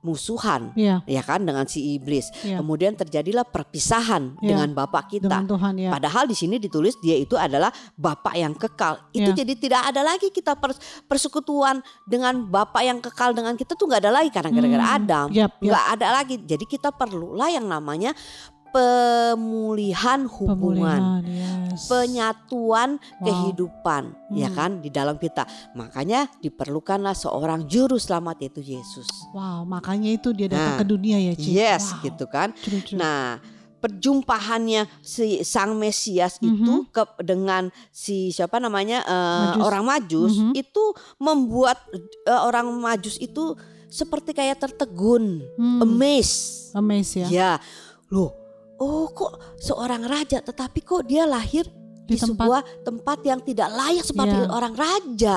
permusuhan 0.00 0.70
Iya, 0.72 1.02
ya 1.04 1.20
kan 1.20 1.42
dengan 1.42 1.64
si 1.64 1.94
iblis 1.94 2.30
iya. 2.40 2.58
kemudian 2.58 2.94
terjadilah 2.94 3.42
perpisahan 3.42 4.38
Ya, 4.38 4.54
dengan 4.54 4.70
bapak 4.72 5.10
kita 5.10 5.26
Dengan 5.28 5.46
Tuhan 5.48 5.74
ya. 5.76 5.90
Padahal 5.90 6.24
di 6.24 6.32
sini 6.32 6.56
ditulis 6.56 6.94
dia 6.98 7.14
itu 7.14 7.34
adalah 7.34 7.68
Bapak 7.94 8.34
yang 8.34 8.54
kekal. 8.54 9.02
Itu 9.10 9.30
Ya. 9.32 9.36
jadi 9.36 9.52
tidak 9.54 9.82
ada 9.84 10.00
lagi 10.02 10.30
kita 10.30 10.54
pers- 10.54 10.78
persekutuan 11.04 11.78
dengan 12.04 12.46
Bapak 12.46 12.80
yang 12.80 12.98
kekal 12.98 13.32
dengan 13.32 13.52
kita 13.52 13.74
tuh 13.74 13.84
nggak 13.84 14.00
ada 14.00 14.12
lagi 14.14 14.30
karena 14.30 14.50
gara-gara 14.50 14.84
Hmm, 14.84 14.96
Adam. 14.96 15.26
Yap. 15.30 15.50
nggak 15.58 15.84
ada 15.92 16.06
lagi. 16.12 16.34
Jadi 16.40 16.64
kita 16.64 16.88
perlulah 16.90 17.48
yang 17.48 17.66
namanya 17.66 18.14
pemulihan 18.70 20.24
hubungan. 20.26 21.22
Pemulihan, 21.22 21.22
yes. 21.24 21.86
Penyatuan 21.86 22.98
Wow. 22.98 23.24
kehidupan 23.24 24.02
ya 24.34 24.48
Hmm. 24.48 24.56
kan 24.56 24.70
di 24.80 24.88
dalam 24.88 25.16
kita. 25.16 25.46
Makanya 25.72 26.26
diperlukanlah 26.38 27.12
seorang 27.12 27.66
juru 27.66 27.96
selamat 27.96 28.42
yaitu 28.42 28.62
Yesus. 28.64 29.06
Wow, 29.30 29.62
makanya 29.62 30.10
itu 30.10 30.30
dia 30.32 30.46
Nah, 30.46 30.54
datang 30.54 30.74
ke 30.80 30.86
dunia 30.86 31.16
ya, 31.18 31.32
Ci. 31.32 31.48
Yes 31.52 31.92
Wow. 31.92 32.02
gitu 32.04 32.24
kan. 32.26 32.50
True, 32.56 32.82
true. 32.82 32.98
Nah, 32.98 33.38
perjumpaannya 33.78 34.90
si 35.00 35.40
sang 35.42 35.74
Mesias 35.74 36.38
Mhm. 36.38 36.50
itu 36.50 36.74
ke 36.90 37.02
dengan 37.22 37.70
si 37.88 38.28
siapa 38.28 38.58
namanya 38.58 39.02
eh, 39.02 39.42
Majus. 39.54 39.62
orang 39.62 39.84
Majus 39.84 40.34
Mhm. 40.36 40.52
itu 40.54 40.84
membuat 41.16 41.78
eh, 42.26 42.40
orang 42.42 42.68
Majus 42.74 43.16
itu 43.16 43.54
seperti 43.88 44.34
kayak 44.34 44.60
tertegun, 44.60 45.40
Hmm. 45.56 45.80
amazed. 45.80 46.74
Amaze 46.74 47.24
ya. 47.24 47.28
Ya, 47.30 47.50
loh, 48.10 48.34
oh 48.78 49.06
kok 49.08 49.58
seorang 49.58 50.02
raja, 50.02 50.38
tetapi 50.38 50.78
kok 50.80 51.02
dia 51.04 51.22
lahir 51.22 51.66
di, 52.04 52.14
Di 52.14 52.16
tempat- 52.16 52.24
sebuah 52.40 52.60
tempat 52.82 53.18
yang 53.20 53.40
tidak 53.40 53.68
layak 53.68 54.02
seperti 54.02 54.36
Iya. 54.38 54.48
orang 54.48 54.74
raja. 54.74 55.36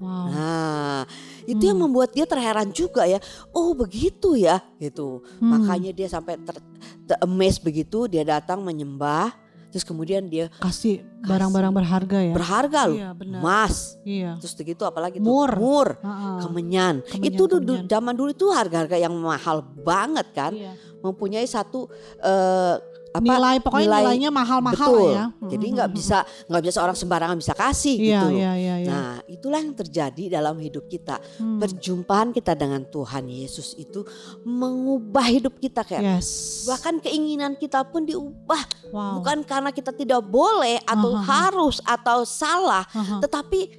Wow. 0.00 0.26
Nah, 0.26 1.00
itu 1.44 1.60
yang 1.60 1.76
Hmm. 1.76 1.84
membuat 1.86 2.10
dia 2.10 2.24
terheran 2.24 2.72
juga 2.72 3.04
ya. 3.04 3.20
Oh 3.52 3.76
begitu 3.76 4.32
ya, 4.32 4.58
gitu. 4.76 5.20
Hmm. 5.38 5.60
Makanya 5.60 5.92
dia 5.92 6.08
sampai 6.08 6.40
ter, 6.40 6.56
ter- 7.04 7.20
amazed 7.20 7.60
begitu, 7.60 8.08
dia 8.08 8.24
datang 8.24 8.64
menyembah, 8.64 9.28
terus 9.68 9.84
kemudian 9.84 10.24
dia 10.24 10.48
kasih 10.56 11.04
barang-barang 11.20 11.70
berharga 11.70 12.18
ya. 12.18 12.32
berharga 12.32 12.80
loh, 12.88 12.96
Iya 12.96 13.10
benar. 13.12 13.38
emas, 13.38 13.74
Iya. 14.02 14.40
terus 14.40 14.56
begitu 14.56 14.82
apalagi 14.82 15.20
tuh 15.20 15.28
Mur. 15.28 15.52
mur, 15.54 15.88
Heeh. 16.00 16.36
kemenyan. 16.42 16.94
Kemenyan, 17.04 17.28
itu 17.28 17.42
dulu 17.44 17.60
kemenyan. 17.76 17.86
zaman 17.86 18.14
dulu 18.16 18.30
itu 18.32 18.46
harga-harga 18.48 18.96
yang 18.96 19.12
mahal 19.14 19.60
banget 19.84 20.26
kan, 20.32 20.52
Iya. 20.56 20.72
Mempunyai 21.00 21.44
satu 21.44 21.88
eh, 22.18 22.76
apa 23.10 23.26
Nilai 23.26 23.58
pokoknya 23.58 23.90
nilai- 23.90 24.02
nilainya 24.06 24.30
mahal-mahal 24.30 24.86
betul. 24.94 25.10
ya. 25.10 25.24
Jadi 25.50 25.66
Hmm, 25.66 25.74
nggak 25.74 25.88
hmm, 25.90 25.98
bisa 25.98 26.18
nggak 26.46 26.62
bisa 26.62 26.72
seorang 26.78 26.94
sembarangan 26.94 27.34
bisa 27.34 27.54
kasih 27.54 27.96
Iya, 27.98 28.06
gitu 28.06 28.26
loh. 28.30 28.38
iya, 28.38 28.52
iya, 28.54 28.74
iya. 28.78 28.86
Nah, 28.86 29.14
itulah 29.26 29.58
yang 29.58 29.74
terjadi 29.74 30.24
dalam 30.30 30.54
hidup 30.56 30.86
kita. 30.86 31.18
Hmm. 31.36 31.58
Perjumpaan 31.58 32.30
kita 32.30 32.54
dengan 32.54 32.86
Tuhan 32.86 33.26
Yesus 33.26 33.74
itu 33.74 34.06
mengubah 34.44 35.26
hidup 35.26 35.58
kita 35.58 35.82
kayak 35.82 36.22
Yes. 36.22 36.62
bahkan 36.64 36.98
keinginan 36.98 37.54
kita 37.54 37.82
pun 37.82 38.06
diubah 38.06 38.62
wow. 38.88 39.18
bukan 39.18 39.42
karena 39.42 39.70
kita 39.70 39.90
tidak 39.90 40.22
boleh 40.22 40.78
atau 40.80 41.10
Aha. 41.12 41.26
harus 41.50 41.82
atau 41.82 42.22
salah, 42.22 42.86
Aha. 42.86 43.18
tetapi 43.18 43.74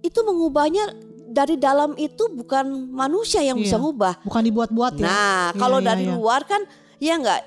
itu 0.00 0.20
mengubahnya 0.22 0.94
dari 1.38 1.54
dalam 1.54 1.94
itu 1.94 2.26
bukan 2.28 2.66
manusia 2.90 3.38
yang 3.40 3.54
bisa 3.54 3.78
Iya. 3.78 3.82
ngubah. 3.84 4.14
Bukan 4.26 4.42
dibuat-buat 4.42 4.92
ya. 4.98 5.04
Nah, 5.06 5.42
Iya, 5.48 5.60
kalau 5.60 5.78
iya, 5.78 5.86
dari 5.88 6.04
iya. 6.04 6.12
luar 6.12 6.42
kan 6.42 6.62
ya 6.98 7.14
enggak 7.14 7.40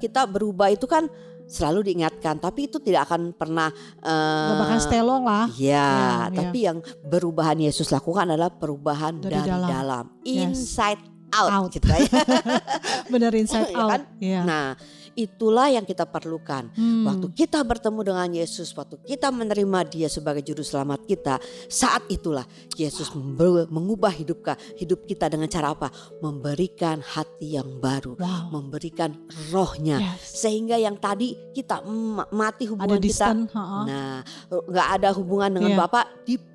kita 0.00 0.24
berubah 0.24 0.72
itu 0.72 0.88
kan 0.88 1.04
selalu 1.44 1.84
diingatkan, 1.84 2.40
tapi 2.40 2.66
itu 2.66 2.80
tidak 2.80 3.04
akan 3.04 3.36
pernah 3.36 3.68
eh, 4.00 4.48
Gak 4.48 4.56
bakal 4.58 4.78
stelong 4.80 5.24
lah. 5.24 5.44
Ya, 5.54 5.88
Ya, 6.32 6.40
tapi 6.40 6.64
yang 6.64 6.80
perubahan 7.04 7.60
Yesus 7.60 7.92
lakukan 7.92 8.24
adalah 8.24 8.48
perubahan 8.48 9.20
Dari 9.20 9.36
dari, 9.36 9.48
dalam. 9.52 9.68
dalam, 9.68 10.04
Yes. 10.24 10.40
inside 10.40 11.04
out, 11.30 11.50
Out. 11.52 11.68
gitu 11.70 11.84
ya. 11.84 12.00
Bener 13.12 13.28
inside 13.34 13.68
Iya 13.68 13.76
out. 13.76 13.90
kan? 13.90 14.00
Iya. 14.16 14.40
Nah, 14.40 14.66
itulah 15.14 15.66
yang 15.66 15.82
kita 15.82 16.04
perlukan. 16.04 16.70
Hmm. 16.74 17.06
Waktu 17.06 17.26
kita 17.32 17.62
bertemu 17.62 18.00
dengan 18.02 18.28
Yesus, 18.30 18.70
waktu 18.72 18.98
kita 19.00 19.30
menerima 19.30 19.80
Dia 19.86 20.06
sebagai 20.06 20.42
juru 20.42 20.60
selamat 20.60 21.06
kita, 21.06 21.38
saat 21.66 22.04
itulah 22.06 22.44
Yesus 22.74 23.10
member- 23.10 23.66
mengubah 23.66 24.10
hidup 24.10 24.44
hidup 24.74 25.06
kita 25.06 25.30
dengan 25.30 25.46
cara 25.46 25.72
apa? 25.72 25.88
Memberikan 26.18 27.00
hati 27.00 27.54
yang 27.54 27.78
baru, 27.78 28.18
Wow. 28.18 28.50
memberikan 28.50 29.14
rohnya, 29.48 30.18
Yes. 30.18 30.42
sehingga 30.42 30.74
yang 30.74 30.98
tadi 30.98 31.32
kita 31.54 31.80
ma- 31.86 32.28
mati 32.28 32.66
Ada 32.66 32.70
hubungan 32.74 32.98
kita, 32.98 33.06
distant. 33.06 33.40
heeh. 33.48 33.82
nah 33.86 34.16
nggak 34.50 34.88
ada 34.98 35.08
hubungan 35.14 35.50
dengan 35.54 35.72
Iya. 35.72 35.80
Bapak 35.80 36.04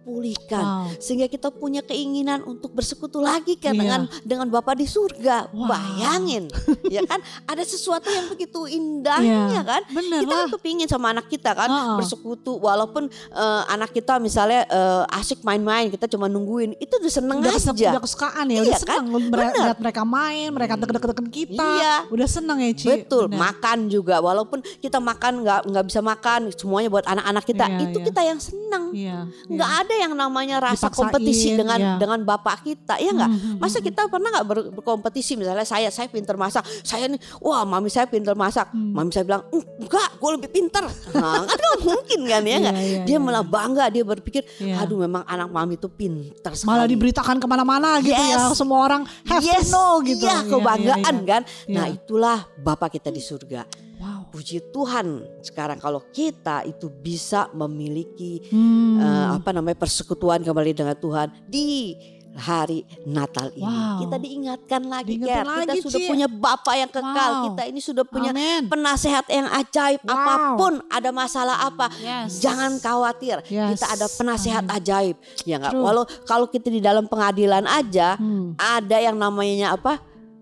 dipulihkan 0.10 0.66
Wow. 0.66 0.86
sehingga 0.98 1.30
kita 1.30 1.54
punya 1.54 1.82
keinginan 1.82 2.42
untuk 2.44 2.74
bersekutu 2.74 3.22
lagi 3.22 3.54
kan 3.56 3.72
Iya. 3.72 3.80
dengan 3.80 4.02
dengan 4.26 4.48
Bapa 4.50 4.74
di 4.74 4.84
surga. 4.84 5.54
Wow. 5.54 5.70
Bayangin, 5.70 6.50
ya 6.90 7.06
kan? 7.06 7.22
Ada 7.46 7.62
sesuatu 7.64 8.10
yang 8.10 8.26
begitu 8.28 8.66
indahnya 8.66 9.54
Iya. 9.54 9.62
kan? 9.62 9.82
Bener 9.88 10.20
Kita 10.20 10.34
lah. 10.34 10.40
kan 10.44 10.48
kepingin 10.52 10.88
sama 10.90 11.14
anak 11.14 11.30
kita 11.30 11.54
kan 11.54 11.70
Heeh. 11.70 11.98
bersekutu 12.02 12.58
walaupun 12.58 13.06
eh, 13.10 13.62
anak 13.70 13.94
kita 13.94 14.18
misalnya 14.18 14.66
eh, 14.66 15.04
asik 15.14 15.46
main-main 15.46 15.88
kita 15.88 16.10
cuma 16.10 16.26
nungguin 16.26 16.74
itu 16.76 16.90
udah 16.92 17.14
seneng 17.14 17.38
udah, 17.40 17.54
aja. 17.54 17.90
udah 17.94 18.02
kesukaan 18.02 18.46
ya, 18.48 18.54
Iya 18.56 18.62
udah 18.64 18.74
kan? 18.74 18.82
seneng 18.82 19.06
lu 19.06 19.20
mere- 19.22 19.38
Bener. 19.50 19.64
lihat 19.64 19.80
mereka 19.80 20.02
main, 20.04 20.48
mereka 20.50 20.74
deket-deket 20.76 21.28
kita, 21.30 21.70
Iya. 21.78 21.94
udah 22.10 22.28
seneng 22.28 22.58
ya 22.60 22.72
Ci. 22.74 22.88
Betul, 22.90 23.24
Bener. 23.30 23.40
makan 23.40 23.78
juga 23.88 24.16
walaupun 24.20 24.60
kita 24.80 24.98
makan 24.98 25.46
nggak 25.46 25.62
nggak 25.70 25.86
bisa 25.86 26.00
makan 26.02 26.40
semuanya 26.52 26.90
buat 26.90 27.06
anak-anak 27.06 27.44
kita 27.46 27.66
Iya, 27.68 27.80
itu 27.86 27.98
iya. 28.00 28.06
kita 28.08 28.22
yang 28.24 28.40
senang. 28.40 28.84
Iya. 28.90 29.18
nggak 29.46 29.72
ada 29.84 29.94
yang 30.00 30.14
namanya 30.14 30.58
rasa 30.64 30.88
Dipaksain, 30.88 30.98
kompetisi 30.98 31.50
dengan 31.54 31.78
iya. 31.78 31.94
dengan 31.96 32.20
bapak 32.22 32.64
kita 32.64 32.96
ya 32.96 33.12
nggak 33.12 33.30
Mhm, 33.30 33.54
masa 33.58 33.78
mhm. 33.78 33.86
kita 33.86 34.02
pernah 34.06 34.30
nggak 34.32 34.46
ber- 34.46 34.70
berkompetisi 34.74 35.36
misalnya 35.36 35.64
saya 35.64 35.90
saya 35.90 36.08
pinter 36.08 36.34
masak 36.34 36.64
saya 36.82 37.06
nih 37.06 37.20
wah 37.38 37.64
mami 37.64 37.88
saya 37.88 38.06
pinter 38.06 38.34
masak 38.34 38.68
Hmm. 38.70 38.92
mami 38.92 39.10
saya 39.10 39.24
bilang 39.24 39.44
enggak 39.50 40.10
gue 40.16 40.30
lebih 40.34 40.50
pinter 40.50 40.84
nah, 41.14 41.42
kan 41.42 41.58
nggak 41.58 41.80
mungkin 41.82 42.20
kan 42.24 42.42
ya 42.42 42.58
nggak 42.60 42.76
Iya, 42.76 42.86
iya, 42.86 43.00
dia 43.04 43.12
iya. 43.12 43.20
malah 43.20 43.44
bangga 43.44 43.86
dia 43.88 44.04
berpikir 44.04 44.44
Iya. 44.58 44.80
aduh 44.80 44.98
memang 44.98 45.24
anak 45.24 45.48
mami 45.48 45.76
itu 45.76 45.88
pinter 45.88 46.52
sekali 46.52 46.70
malah 46.70 46.86
diberitakan 46.86 47.36
ke 47.36 47.46
mana-mana 47.46 48.00
gitu 48.00 48.16
ya 48.16 48.38
Yes. 48.40 48.56
semua 48.56 48.80
orang 48.82 49.02
have 49.26 49.42
to 49.42 49.62
know 49.68 50.00
gitu 50.02 50.22
iya 50.22 50.38
Iya, 50.38 50.48
kebanggaan 50.48 51.02
iya, 51.02 51.12
iya. 51.18 51.28
kan 51.28 51.42
nah 51.68 51.86
Iya. 51.86 51.96
itulah 51.96 52.38
bapak 52.58 52.90
kita 52.94 53.10
di 53.10 53.20
surga 53.20 53.89
wow 54.00 54.26
puji 54.28 54.64
Tuhan 54.70 55.08
sekarang 55.42 55.78
kalau 55.78 56.02
kita 56.10 56.64
itu 56.64 56.88
bisa 56.90 57.52
memiliki 57.52 58.42
Hmm. 58.48 58.98
eh, 58.98 59.28
apa 59.36 59.52
namanya 59.52 59.78
persekutuan 59.78 60.40
kembali 60.40 60.72
dengan 60.72 60.96
Tuhan 60.96 61.28
di 61.46 61.94
hari 62.30 62.86
Natal 63.04 63.50
ini. 63.52 63.66
Wow. 63.66 64.00
Kita 64.00 64.16
diingatkan 64.16 64.82
lagi, 64.86 65.18
Diingetin 65.18 65.34
Ker. 65.34 65.44
Kita 65.44 65.66
lagi, 65.66 65.80
sudah 65.82 66.00
Ci. 66.00 66.08
punya 66.08 66.28
Bapa 66.30 66.72
yang 66.78 66.88
kekal. 66.88 67.32
Wow. 67.34 67.44
Kita 67.50 67.62
ini 67.66 67.80
sudah 67.82 68.06
punya 68.06 68.32
Amin. 68.32 68.70
penasehat 68.70 69.26
yang 69.28 69.50
ajaib. 69.50 70.00
Wow. 70.06 70.14
Apa 70.14 70.34
pun 70.56 70.74
ada 70.88 71.10
masalah 71.10 71.58
apa, 71.66 71.90
Yes. 71.98 72.38
jangan 72.40 72.78
khawatir. 72.78 73.42
Yes. 73.50 73.76
Kita 73.76 73.86
ada 73.92 74.06
penasehat 74.08 74.62
Amin. 74.64 74.78
ajaib. 74.78 75.16
Ya 75.44 75.58
nggak. 75.58 75.74
Walau 75.74 76.06
kalau 76.24 76.46
kita 76.46 76.70
di 76.70 76.80
dalam 76.80 77.10
pengadilan 77.10 77.66
aja 77.66 78.16
Hmm. 78.16 78.54
ada 78.56 78.98
yang 78.98 79.18
namanya 79.18 79.74
apa? 79.74 79.98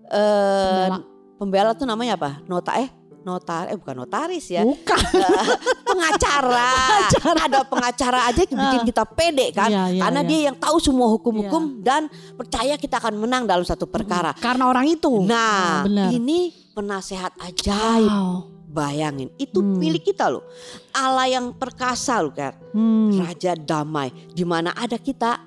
Eh, 0.06 0.86
Pembela. 0.86 0.98
pembela 1.36 1.70
tuh 1.72 1.84
namanya 1.84 2.14
apa? 2.14 2.30
Nota 2.44 2.76
eh 2.76 2.92
notar 3.20 3.68
eh 3.68 3.76
bukan 3.76 3.96
notaris 3.98 4.46
ya 4.48 4.62
bukan 4.62 4.96
pengacara. 5.88 6.70
Ada 7.40 7.60
pengacara 7.64 8.20
aja 8.26 8.42
yang 8.42 8.58
bikin 8.58 8.82
kita 8.86 9.04
pede 9.04 9.46
kan. 9.50 9.68
Iya, 9.68 9.84
iya, 9.90 10.00
Karena 10.02 10.20
iya. 10.22 10.28
dia 10.28 10.40
yang 10.48 10.56
tahu 10.56 10.76
semua 10.78 11.08
hukum-hukum 11.08 11.80
dan 11.80 12.06
percaya 12.34 12.74
kita 12.74 12.98
akan 12.98 13.14
menang 13.16 13.44
dalam 13.44 13.62
satu 13.62 13.84
perkara. 13.84 14.30
karena 14.34 14.66
orang 14.66 14.86
itu 14.86 15.10
Nah, 15.24 15.82
Ah, 15.82 16.10
ini 16.10 16.52
penasehat 16.72 17.34
ajaib. 17.38 18.06
wow. 18.06 18.36
Bayangin, 18.68 19.32
itu 19.34 19.58
Hmm. 19.58 19.80
milik 19.80 20.04
kita 20.06 20.28
loh. 20.28 20.44
Allah 20.92 21.24
yang 21.26 21.50
perkasa 21.50 22.20
loh, 22.20 22.30
Ker. 22.30 22.52
Hmm. 22.70 23.16
Raja 23.16 23.56
damai. 23.56 24.12
Di 24.28 24.44
mana 24.44 24.76
ada 24.76 25.00
kita, 25.00 25.40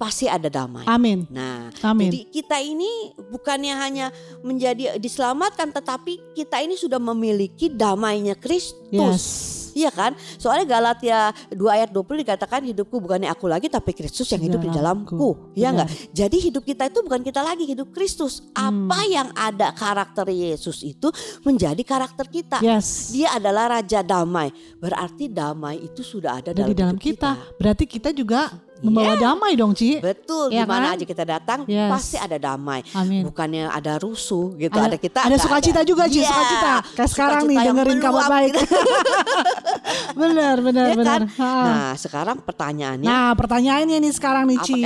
pasti 0.00 0.24
ada 0.24 0.48
damai. 0.48 0.88
amin 0.88 1.28
Nah, 1.28 1.68
amin 1.84 2.08
jadi 2.08 2.20
kita 2.32 2.56
ini 2.64 3.12
bukannya 3.28 3.74
hanya 3.76 4.06
menjadi 4.40 4.96
diselamatkan, 4.96 5.68
tetapi 5.76 6.32
kita 6.32 6.64
ini 6.64 6.80
sudah 6.80 6.96
memiliki 6.96 7.68
damainya 7.68 8.32
Kristus. 8.32 8.88
yes 8.88 9.60
Iya 9.74 9.90
kan? 9.94 10.12
Soalnya 10.38 10.66
Galatia 10.66 11.18
2 11.54 11.56
ayat 11.70 11.90
20 11.94 12.22
dikatakan 12.26 12.60
hidupku 12.66 12.98
bukannya 12.98 13.30
aku 13.30 13.46
lagi 13.46 13.70
tapi 13.70 13.94
Kristus 13.94 14.30
yang 14.34 14.42
hidup 14.42 14.60
di 14.62 14.70
Dalamku. 14.70 15.54
Iya 15.54 15.74
enggak? 15.74 15.88
Jadi 16.10 16.36
hidup 16.50 16.62
kita 16.66 16.90
itu 16.90 17.00
bukan 17.02 17.22
kita 17.22 17.40
lagi 17.42 17.64
hidup 17.66 17.94
Kristus. 17.94 18.50
Hmm. 18.54 18.90
Apa 18.90 19.06
yang 19.06 19.28
ada 19.34 19.70
karakter 19.74 20.26
Yesus 20.30 20.82
itu 20.82 21.10
menjadi 21.46 21.80
karakter 21.86 22.26
kita. 22.26 22.58
yes 22.62 23.14
Dia 23.14 23.38
adalah 23.38 23.80
raja 23.80 24.02
damai. 24.02 24.50
Berarti 24.78 25.30
damai 25.30 25.82
itu 25.82 26.02
sudah 26.02 26.42
ada 26.42 26.50
ada 26.50 26.66
di 26.66 26.74
dalam 26.74 26.98
hidup 26.98 27.06
kita. 27.06 27.30
berarti 27.60 27.84
kita 27.86 28.10
juga 28.10 28.50
membawa 28.80 29.12
damai 29.14 29.52
dong 29.54 29.72
Ci 29.72 29.98
Betul, 29.98 30.50
Iya 30.50 30.64
di 30.64 30.66
mana 30.66 30.86
kan? 30.86 30.94
aja 30.94 31.04
kita 31.04 31.24
datang 31.24 31.58
Yes. 31.64 31.90
pasti 31.90 32.16
ada 32.16 32.36
damai. 32.36 32.80
amin 32.90 33.22
Bukannya 33.22 33.68
ada 33.68 33.96
rusuh 33.96 34.56
gitu, 34.56 34.72
Ada- 34.72 34.86
ada, 34.86 34.96
kita 34.96 35.18
ada 35.22 35.36
sukacita 35.36 35.80
juga 35.82 36.04
Ci 36.04 36.18
Iya, 36.18 36.28
sukacita 36.28 36.72
kayak 36.94 37.10
sekarang 37.10 37.42
nih 37.46 37.56
dengerin 37.60 37.98
kabar 37.98 38.24
baik 38.26 38.52
gitu. 38.54 38.76
benar 40.20 40.56
benar 40.58 40.84
Iya 40.86 40.96
benar 40.96 41.20
kan? 41.22 41.38
Nah, 41.38 41.92
sekarang 41.94 42.36
pertanyaannya 42.40 43.06
Nah 43.06 43.30
pertanyaannya 43.32 43.96
nih 43.98 44.12
sekarang 44.12 44.44
nih 44.46 44.58
Ci? 44.60 44.80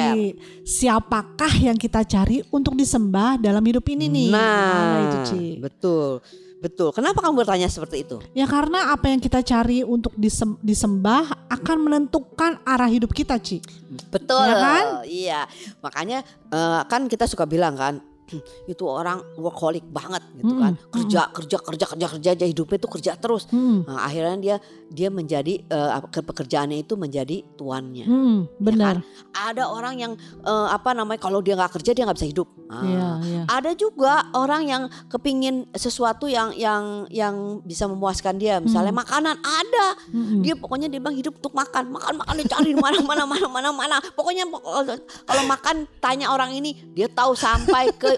Siapakah 0.65 1.53
yang 1.63 1.77
kita 1.77 2.03
cari 2.03 2.43
untuk 2.49 2.75
disembah 2.75 3.37
dalam 3.37 3.63
hidup 3.63 3.85
ini 3.89 4.07
nih 4.07 4.29
Nah, 4.29 4.41
Gimana 4.41 4.99
itu 5.03 5.19
Ci 5.27 5.43
betul. 5.59 6.21
Betul. 6.65 6.97
Kenapa 6.97 7.21
kamu 7.21 7.45
bertanya 7.45 7.69
seperti 7.69 8.09
itu? 8.09 8.17
Ya 8.33 8.49
karena 8.49 8.97
apa 8.97 9.13
yang 9.13 9.21
kita 9.21 9.45
cari 9.45 9.85
untuk 9.85 10.17
disem- 10.17 10.57
disembah 10.65 11.29
akan 11.53 11.77
menentukan 11.85 12.57
arah 12.65 12.89
hidup 12.89 13.13
kita 13.13 13.37
Ci 13.37 13.61
Betul. 14.09 14.49
Ya 14.49 14.57
kan? 14.57 14.85
Iya. 15.05 15.41
Makanya 15.85 16.25
eh, 16.49 16.81
kan 16.89 17.05
kita 17.05 17.29
suka 17.29 17.45
bilang 17.45 17.77
kan 17.77 18.01
itu 18.65 18.83
orang 18.83 19.21
workaholic 19.35 19.85
banget 19.85 20.23
gitu 20.35 20.49
Mm-mm, 20.49 20.61
kan. 20.61 20.73
kerja 20.91 21.23
kerja 21.29 21.57
kerja 21.59 21.85
kerja 21.87 22.07
kerja 22.09 22.29
aja 22.33 22.45
hidupnya 22.45 22.77
itu 22.77 22.89
kerja 22.89 23.13
terus. 23.15 23.45
Hmm, 23.49 23.85
nah, 23.85 24.03
akhirnya 24.03 24.37
dia 24.37 24.57
dia 24.89 25.09
menjadi 25.09 25.61
ke- 26.05 26.25
pekerjaannya 26.25 26.81
itu 26.81 26.95
menjadi 26.95 27.43
tuannya. 27.55 28.07
Hmm, 28.07 28.39
benar. 28.57 29.03
ada 29.33 29.67
orang 29.67 29.95
yang 29.97 30.13
eh, 30.41 30.69
apa 30.71 30.91
namanya 30.91 31.19
kalau 31.19 31.39
dia 31.39 31.55
nggak 31.55 31.75
kerja 31.75 31.91
dia 31.91 32.05
nggak 32.05 32.17
bisa 32.17 32.29
hidup. 32.29 32.49
Ah. 32.65 32.81
Iya, 32.81 33.09
iya. 33.23 33.43
ada 33.47 33.71
juga 33.73 34.13
orang 34.33 34.63
yang 34.65 34.83
kepingin 35.07 35.69
sesuatu 35.71 36.25
yang 36.25 36.55
yang 36.55 37.05
yang 37.09 37.35
bisa 37.61 37.85
memuaskan 37.85 38.35
dia. 38.35 38.57
Misalnya 38.57 38.91
Hmm. 38.91 39.01
makanan 39.01 39.37
ada. 39.37 39.87
Mm-mm. 40.09 40.41
dia 40.41 40.55
pokoknya 40.55 40.87
dia 40.87 40.97
bilang 40.97 41.15
hidup 41.15 41.37
untuk 41.37 41.53
makan. 41.53 41.91
Makan 41.91 42.15
makan 42.17 42.35
dia 42.37 42.49
cari 42.49 42.71
di 42.71 42.79
mana 42.79 42.99
mana 43.01 43.23
mana 43.25 43.47
mana 43.47 43.69
mana. 43.71 43.97
Pokoknya 44.15 44.47
pok- 44.47 44.65
kalau 45.25 45.43
makan 45.45 45.77
tanya 45.99 46.31
orang 46.31 46.53
ini 46.53 46.73
dia 46.91 47.07
tahu 47.07 47.35
sampai 47.35 47.91
ke 47.93 48.11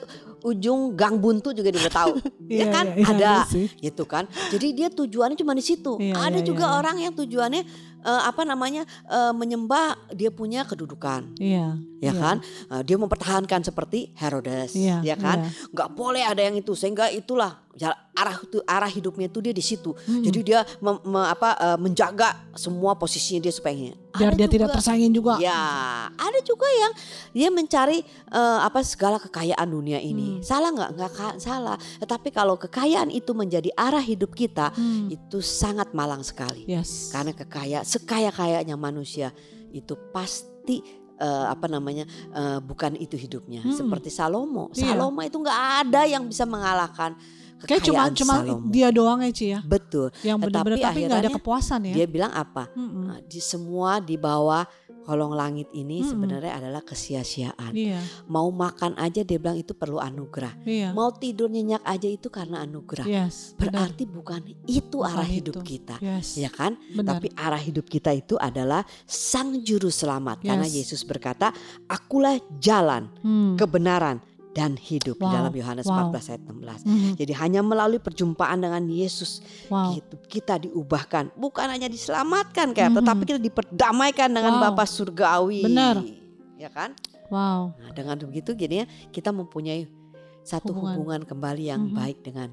ujung 0.46 0.94
gang 0.94 1.18
buntu 1.18 1.50
juga 1.50 1.74
dia 1.74 1.82
udah 1.82 1.96
tahu 1.96 2.14
ya 2.62 2.66
kan 2.70 2.86
iya, 2.94 3.02
iya, 3.02 3.10
ada 3.10 3.32
sih. 3.50 3.66
gitu 3.82 4.06
kan 4.06 4.24
jadi 4.48 4.66
dia 4.70 4.88
tujuannya 4.88 5.34
cuma 5.34 5.50
di 5.52 5.60
situ 5.60 5.98
Iya, 5.98 6.14
ada 6.14 6.38
iya, 6.38 6.46
juga 6.46 6.70
iya. 6.70 6.74
orang 6.78 6.96
yang 7.02 7.12
tujuannya 7.12 7.62
eh, 8.00 8.22
apa 8.22 8.46
namanya 8.46 8.86
eh, 9.06 9.32
menyembah 9.34 10.14
dia 10.14 10.30
punya 10.30 10.62
kedudukan 10.62 11.34
Iya. 11.36 11.74
ya 11.98 12.06
iya. 12.06 12.12
kan 12.14 12.36
Eh, 12.66 12.82
dia 12.82 12.94
mempertahankan 12.94 13.60
seperti 13.60 14.14
Herodes 14.14 14.72
Iya, 14.72 15.02
ya 15.02 15.16
kan 15.18 15.42
iya. 15.42 15.50
nggak 15.74 15.88
boleh 15.92 16.22
ada 16.22 16.38
yang 16.40 16.54
itu 16.54 16.72
sehingga 16.72 17.10
itulah 17.10 17.65
arah 18.10 18.40
itu 18.40 18.58
arah 18.64 18.88
hidupnya 18.88 19.28
itu 19.28 19.38
dia 19.38 19.52
di 19.52 19.60
situ 19.60 19.92
Mm-mm. 19.92 20.24
jadi 20.24 20.38
dia 20.40 20.58
mem- 20.80 21.04
me- 21.04 21.28
apa 21.28 21.52
eh, 21.54 21.76
menjaga 21.76 22.32
semua 22.56 22.96
posisinya 22.96 23.36
dia 23.38 23.52
supaya 23.52 23.76
ini. 23.76 23.92
biar 24.16 24.32
Ada 24.32 24.38
dia 24.38 24.48
tidak 24.48 24.68
juga- 24.68 24.76
tersangin 24.80 25.12
juga. 25.12 25.36
Ya, 25.36 25.60
ada 26.08 26.40
juga 26.40 26.64
yang 26.64 26.92
dia 27.30 27.48
mencari 27.52 28.00
eh, 28.32 28.58
apa 28.64 28.80
segala 28.80 29.20
kekayaan 29.20 29.68
dunia 29.68 30.00
ini. 30.00 30.40
Hmm. 30.40 30.42
Salah 30.42 30.72
nggak? 30.72 30.90
Nggak 30.96 31.12
salah. 31.36 31.76
Tetapi 32.00 32.32
kalau 32.32 32.56
kekayaan 32.56 33.12
itu 33.12 33.36
menjadi 33.36 33.68
arah 33.76 34.00
hidup 34.00 34.32
kita, 34.32 34.72
Hmm, 34.72 35.12
itu 35.12 35.44
sangat 35.44 35.92
malang 35.92 36.24
sekali. 36.24 36.64
Yes. 36.64 37.12
Karena 37.12 37.36
kekaya 37.36 37.84
sekaya 37.84 38.32
kayanya 38.32 38.74
manusia 38.74 39.36
itu 39.68 39.92
pasti 40.10 40.80
eh, 41.16 41.46
apa 41.46 41.64
namanya 41.66 42.08
eh, 42.32 42.58
bukan 42.60 42.96
itu 42.96 43.16
hidupnya. 43.16 43.60
Hmm. 43.60 43.76
Seperti 43.76 44.08
Salomo. 44.08 44.72
Iya. 44.72 44.96
Salomo 44.96 45.20
itu 45.20 45.36
nggak 45.36 45.60
ada 45.84 46.04
yang 46.04 46.24
bisa 46.24 46.44
mengalahkan 46.44 47.12
Kayak 47.64 47.82
cuma 47.88 48.02
cuma 48.12 48.34
dia 48.68 48.88
doang 48.92 49.24
ya 49.24 49.30
Ci 49.32 49.46
ya. 49.48 49.60
Betul. 49.64 50.12
Yang 50.20 50.36
benar-benar 50.44 50.78
tapi 50.82 50.98
nggak 51.04 51.20
ada 51.24 51.32
kepuasan 51.32 51.80
ya. 51.88 51.94
Dia 51.96 52.06
bilang 52.06 52.32
apa? 52.32 52.68
Nah, 52.76 53.22
di 53.24 53.40
semua 53.40 53.96
di 53.98 54.14
bawah 54.14 54.66
kolong 55.02 55.32
langit 55.32 55.70
ini 55.70 56.02
Mm-mm. 56.02 56.10
sebenarnya 56.10 56.52
adalah 56.58 56.82
kesia-siaan. 56.82 57.70
Iya, 57.70 58.02
Mau 58.26 58.50
makan 58.50 58.98
aja 58.98 59.22
dia 59.22 59.38
bilang 59.38 59.54
itu 59.54 59.70
perlu 59.70 60.02
anugerah. 60.02 60.58
iya. 60.66 60.90
Mau 60.90 61.14
tidur 61.14 61.46
nyenyak 61.46 61.78
aja 61.80 62.10
itu 62.10 62.26
karena 62.26 62.60
anugerah. 62.60 63.06
Yes, 63.06 63.54
benar. 63.54 63.86
Berarti 63.86 64.02
bukan 64.02 64.40
itu 64.66 64.98
Bukan 64.98 65.14
arah 65.14 65.22
hidup 65.24 65.54
itu. 65.56 65.78
kita. 65.78 65.96
Yes. 66.02 66.34
Ya 66.34 66.50
kan? 66.50 66.74
benar. 66.90 67.22
Tapi 67.22 67.30
arah 67.38 67.62
hidup 67.62 67.86
kita 67.86 68.10
itu 68.10 68.34
adalah 68.36 68.82
Sang 69.06 69.62
Juru 69.62 69.88
Selamat. 69.88 70.42
Karena 70.42 70.66
Yes. 70.66 70.90
Yesus 70.90 71.06
berkata, 71.06 71.54
"Akulah 71.86 72.34
jalan, 72.58 73.06
Hmm. 73.22 73.54
kebenaran 73.54 74.18
dan 74.56 74.80
hidup." 74.80 75.20
Di 75.20 75.26
Wow, 75.28 75.34
dalam 75.36 75.52
Yohanes 75.52 75.84
wow. 75.84 76.08
14 76.08 76.32
ayat 76.32 76.42
16. 76.48 76.80
Mhm. 76.82 77.10
Jadi 77.20 77.32
hanya 77.36 77.60
melalui 77.60 78.00
perjumpaan 78.00 78.56
dengan 78.56 78.80
Yesus 78.88 79.44
Wow. 79.68 79.92
hidup 79.92 80.24
kita 80.24 80.56
diubahkan, 80.56 81.36
bukan 81.36 81.68
hanya 81.68 81.92
diselamatkan 81.92 82.72
kayak, 82.72 82.96
Mhm. 82.96 82.98
tetapi 83.04 83.22
kita 83.28 83.40
diperdamaikan 83.44 84.32
dengan 84.32 84.56
Wow. 84.56 84.62
Bapa 84.72 84.88
surgawi. 84.88 85.60
Benar. 85.68 86.00
Ya 86.56 86.72
kan? 86.72 86.96
Wow. 87.28 87.76
Nah, 87.76 87.90
dengan 87.92 88.16
begitu 88.24 88.56
jadinya 88.56 88.88
kita 89.12 89.28
mempunyai 89.28 89.84
satu 90.40 90.72
Hubungan. 90.72 90.94
hubungan, 90.96 91.20
kembali 91.26 91.62
yang 91.68 91.82
Mhm. 91.90 91.94
baik 91.94 92.18
dengan 92.24 92.48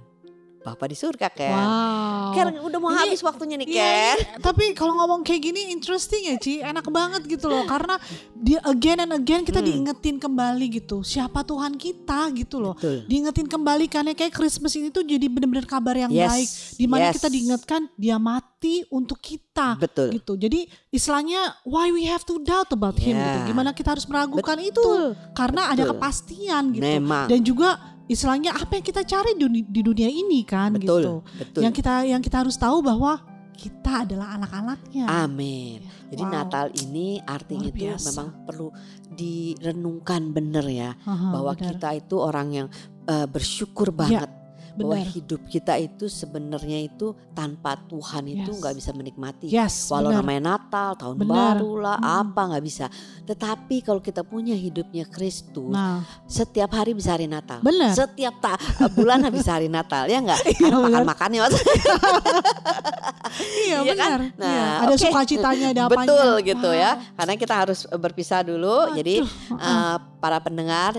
Bapa 0.63 0.87
di 0.87 0.95
surga, 0.95 1.27
Ker. 1.27 1.51
Wow. 1.51 2.31
Ker, 2.31 2.47
udah 2.57 2.79
mau 2.79 2.89
Ini- 2.89 2.99
habis 3.03 3.19
waktunya 3.19 3.59
nih, 3.59 3.67
Iya, 3.67 3.75
Ker. 3.75 3.83
iya. 3.83 4.39
tapi 4.39 4.71
kalau 4.71 4.95
ngomong 4.95 5.21
kayak 5.21 5.43
gini 5.43 5.69
interesting 5.69 6.23
ya 6.23 6.35
Ci, 6.35 6.63
enak 6.63 6.87
banget 6.87 7.27
gitu 7.27 7.45
loh 7.45 7.67
karena 7.67 7.99
dia 8.33 8.63
again 8.63 8.99
and 8.99 9.11
again 9.11 9.43
kita 9.43 9.59
Hmm. 9.59 9.67
diingetin 9.67 10.15
kembali 10.17 10.65
gitu 10.73 11.03
siapa 11.03 11.43
Tuhan 11.43 11.75
kita 11.75 12.31
gitu 12.33 12.57
loh. 12.57 12.73
Betul. 12.73 13.03
Diingetin 13.05 13.45
kembali 13.45 13.85
karena 13.85 14.11
kayak 14.11 14.31
Christmas 14.31 14.71
ini 14.73 14.87
tuh 14.87 15.03
jadi 15.03 15.27
benar-benar 15.27 15.63
kabar 15.63 15.95
yang 15.97 16.09
Yes, 16.09 16.31
baik 16.31 16.49
di 16.73 16.85
mana 16.85 17.03
yes. 17.07 17.13
kita 17.13 17.27
diingatkan 17.27 17.81
dia 17.93 18.15
mati 18.15 18.87
untuk 18.87 19.19
kita 19.19 19.75
Betul. 19.75 20.15
gitu. 20.15 20.39
Jadi 20.39 20.63
istilahnya 20.89 21.59
why 21.63 21.91
we 21.91 22.03
have 22.03 22.23
to 22.23 22.39
doubt 22.39 22.71
about 22.71 22.95
him 22.95 23.13
Ya. 23.13 23.43
gitu. 23.43 23.51
Gimana 23.51 23.71
kita 23.71 23.91
harus 23.91 24.07
meragukan 24.07 24.55
itu 24.57 24.79
Betul. 24.79 25.19
karena 25.35 25.67
ada 25.67 25.83
Betul. 25.83 25.91
kepastian 25.93 26.63
gitu. 26.71 26.83
Memang. 26.83 27.27
Dan 27.27 27.43
juga 27.43 27.75
istilahnya 28.07 28.51
apa 28.53 28.75
yang 28.75 28.85
kita 28.85 29.01
cari 29.07 29.31
di, 29.39 29.63
di 29.63 29.81
dunia 29.81 30.09
ini 30.11 30.43
kan 30.43 30.75
Betul. 30.75 31.01
gitu. 31.01 31.13
Betul. 31.39 31.61
Yang 31.63 31.73
kita 31.79 31.93
yang 32.03 32.21
kita 32.21 32.37
harus 32.43 32.55
tahu 32.59 32.83
bahwa 32.83 33.23
kita 33.53 34.03
adalah 34.03 34.35
anak-anaknya. 34.35 35.05
Amin. 35.07 35.79
Jadi 36.11 36.23
Wow. 36.25 36.33
Natal 36.33 36.67
ini 36.83 37.21
artinya 37.23 37.69
itu 37.69 37.85
memang 37.85 38.27
perlu 38.43 38.67
direnungkan 39.13 40.33
bener 40.33 40.65
ya. 40.67 40.91
Aha, 41.05 41.31
bahwa 41.31 41.53
benar. 41.55 41.77
kita 41.77 41.89
itu 41.95 42.15
orang 42.19 42.47
yang 42.51 42.67
eh, 43.07 43.27
bersyukur 43.29 43.93
banget 43.93 44.42
bahwa 44.73 44.97
hidup 44.97 45.41
kita 45.45 45.77
itu 45.77 46.05
sebenarnya 46.05 46.81
itu 46.83 47.13
tanpa 47.31 47.77
Tuhan 47.83 48.25
itu 48.25 48.49
Yes. 48.49 48.57
nggak 48.57 48.75
bisa 48.75 48.91
menikmati. 48.91 49.45
Yes, 49.47 49.73
Walau 49.87 50.09
benar. 50.09 50.19
namanya 50.19 50.41
Natal, 50.51 50.89
tahun 50.95 51.15
Benar. 51.17 51.33
baru 51.55 51.71
lah, 51.77 51.97
Mm. 51.97 52.09
apa 52.25 52.41
nggak 52.49 52.63
bisa. 52.63 52.85
Tetapi 53.23 53.75
kalau 53.81 53.99
kita 53.99 54.21
punya 54.21 54.53
hidupnya 54.53 55.05
Kristus, 55.05 55.69
Nah, 55.69 56.01
setiap 56.25 56.73
hari 56.73 56.93
bisa 56.93 57.13
hari 57.13 57.25
Natal. 57.25 57.61
Benar. 57.61 57.93
Setiap 57.93 58.33
ta- 58.37 58.57
eh, 58.57 58.89
bulan 58.89 59.21
bisa 59.29 59.53
hari 59.57 59.67
Natal, 59.67 60.05
ya 60.05 60.19
nggak? 60.19 60.41
Iya, 60.51 60.73
makan 60.75 61.03
makannya 61.05 61.39
iya 63.63 63.79
kan? 63.79 64.11
benar. 64.19 64.19
Nah, 64.35 64.49
Iya, 64.49 64.65
ada 64.83 64.93
oke. 64.93 65.01
sukacitanya, 65.01 65.67
ada 65.69 65.81
apanya. 65.85 66.05
Betul 66.05 66.29
gitu 66.43 66.69
ya. 66.71 66.91
Wow. 66.93 67.15
Karena 67.15 67.33
kita 67.35 67.53
harus 67.55 67.79
berpisah 67.89 68.41
dulu. 68.41 68.93
Jadi 68.93 69.15
Aduh, 69.19 69.57
eh, 69.57 69.95
para 70.19 70.37
pendengar 70.39 70.97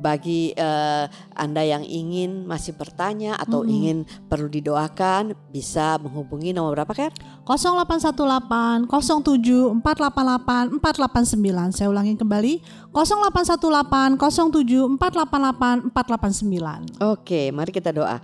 bagi 0.00 0.56
eh, 0.56 1.04
Anda 1.36 1.62
yang 1.62 1.84
ingin 1.84 2.48
masih 2.48 2.74
bertanya 2.74 3.36
atau 3.36 3.62
Mm-mm. 3.62 3.70
ingin 3.76 3.98
perlu 4.26 4.48
didoakan 4.48 5.36
bisa 5.52 6.00
menghubungi 6.00 6.56
nomor 6.56 6.80
berapa 6.80 6.92
Ker? 6.96 7.12
0818 7.44 8.88
07 8.88 9.84
488 9.84 10.80
489. 10.80 11.76
Saya 11.76 11.92
ulangin 11.92 12.16
kembali. 12.16 12.64
0818 12.96 14.16
07 14.16 14.96
488 14.96 15.92
489. 15.92 17.04
Oke, 17.04 17.52
mari 17.52 17.70
kita 17.70 17.92
doa. 17.92 18.18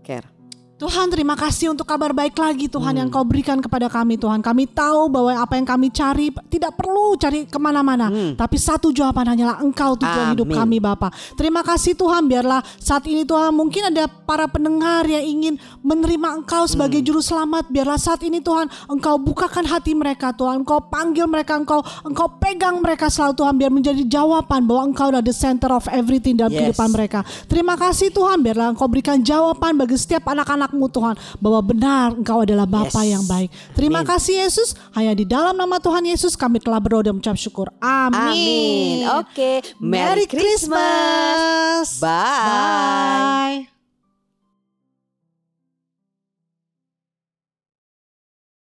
Ker. 0.00 0.39
Tuhan 0.80 1.12
terima 1.12 1.36
kasih 1.36 1.76
untuk 1.76 1.84
kabar 1.84 2.16
baik 2.16 2.32
lagi 2.40 2.64
Tuhan 2.64 2.96
Hmm. 2.96 3.00
yang 3.04 3.08
kau 3.12 3.20
berikan 3.20 3.60
kepada 3.60 3.84
kami 3.84 4.16
Tuhan. 4.16 4.40
Kami 4.40 4.64
tahu 4.64 5.12
bahwa 5.12 5.28
apa 5.36 5.60
yang 5.60 5.68
kami 5.68 5.92
cari 5.92 6.32
tidak 6.48 6.72
perlu 6.72 7.20
cari 7.20 7.44
ke 7.44 7.60
mana-mana. 7.60 8.08
Hmm. 8.08 8.32
Tapi 8.32 8.56
satu 8.56 8.88
jawaban 8.88 9.28
hanyalah 9.28 9.60
engkau 9.60 9.92
tujuan 10.00 10.32
hidup 10.32 10.48
kami 10.48 10.80
Bapa. 10.80 11.12
Terima 11.36 11.60
kasih 11.60 11.92
Tuhan 11.92 12.24
biarlah 12.24 12.64
saat 12.80 13.04
ini 13.04 13.28
Tuhan 13.28 13.52
mungkin 13.52 13.92
ada 13.92 14.08
para 14.08 14.48
pendengar 14.48 15.04
yang 15.04 15.20
ingin 15.20 15.54
menerima 15.84 16.40
engkau 16.40 16.64
Hmm. 16.64 16.72
sebagai 16.72 17.04
juru 17.04 17.20
selamat. 17.20 17.68
Biarlah 17.68 18.00
saat 18.00 18.24
ini 18.24 18.40
Tuhan 18.40 18.64
engkau 18.88 19.20
bukakan 19.20 19.68
hati 19.68 19.92
mereka 19.92 20.32
Tuhan. 20.32 20.64
Engkau 20.64 20.80
panggil 20.80 21.28
mereka, 21.28 21.60
engkau 21.60 21.84
engkau 22.08 22.40
pegang 22.40 22.80
mereka 22.80 23.12
selalu 23.12 23.36
Tuhan 23.36 23.52
biar 23.54 23.68
menjadi 23.68 24.00
jawaban 24.08 24.64
bahwa 24.64 24.88
engkau 24.88 25.12
adalah 25.12 25.20
the 25.20 25.36
center 25.36 25.68
of 25.68 25.84
everything 25.92 26.40
dalam 26.40 26.56
Yes. 26.56 26.72
kehidupan 26.72 26.88
mereka. 26.88 27.20
Terima 27.52 27.76
kasih 27.76 28.08
Tuhan 28.08 28.40
biarlah 28.40 28.72
engkau 28.72 28.88
berikan 28.88 29.20
jawaban 29.20 29.76
bagi 29.76 30.00
setiap 30.00 30.24
anak-anakmu 30.70 30.86
Tuhan 30.88 31.14
bahwa 31.42 31.60
benar 31.66 32.06
engkau 32.14 32.38
adalah 32.46 32.66
Bapa 32.66 33.02
Yes. 33.02 33.12
yang 33.18 33.24
baik. 33.26 33.48
Terima 33.74 34.00
Amin. 34.00 34.08
kasih 34.08 34.34
Yesus. 34.46 34.68
Hanya 34.94 35.12
di 35.12 35.26
dalam 35.26 35.58
nama 35.58 35.82
Tuhan 35.82 36.06
Yesus 36.06 36.38
kami 36.38 36.62
telah 36.62 36.78
berdoa 36.78 37.02
dan 37.02 37.18
mengucap 37.18 37.34
syukur. 37.34 37.66
Amin. 37.82 38.14
Amin. 38.14 38.98
Oke, 39.18 39.66
Merry, 39.82 40.30
Christmas. 40.30 41.98
Bye. 41.98 43.66
Bye. 43.66 43.79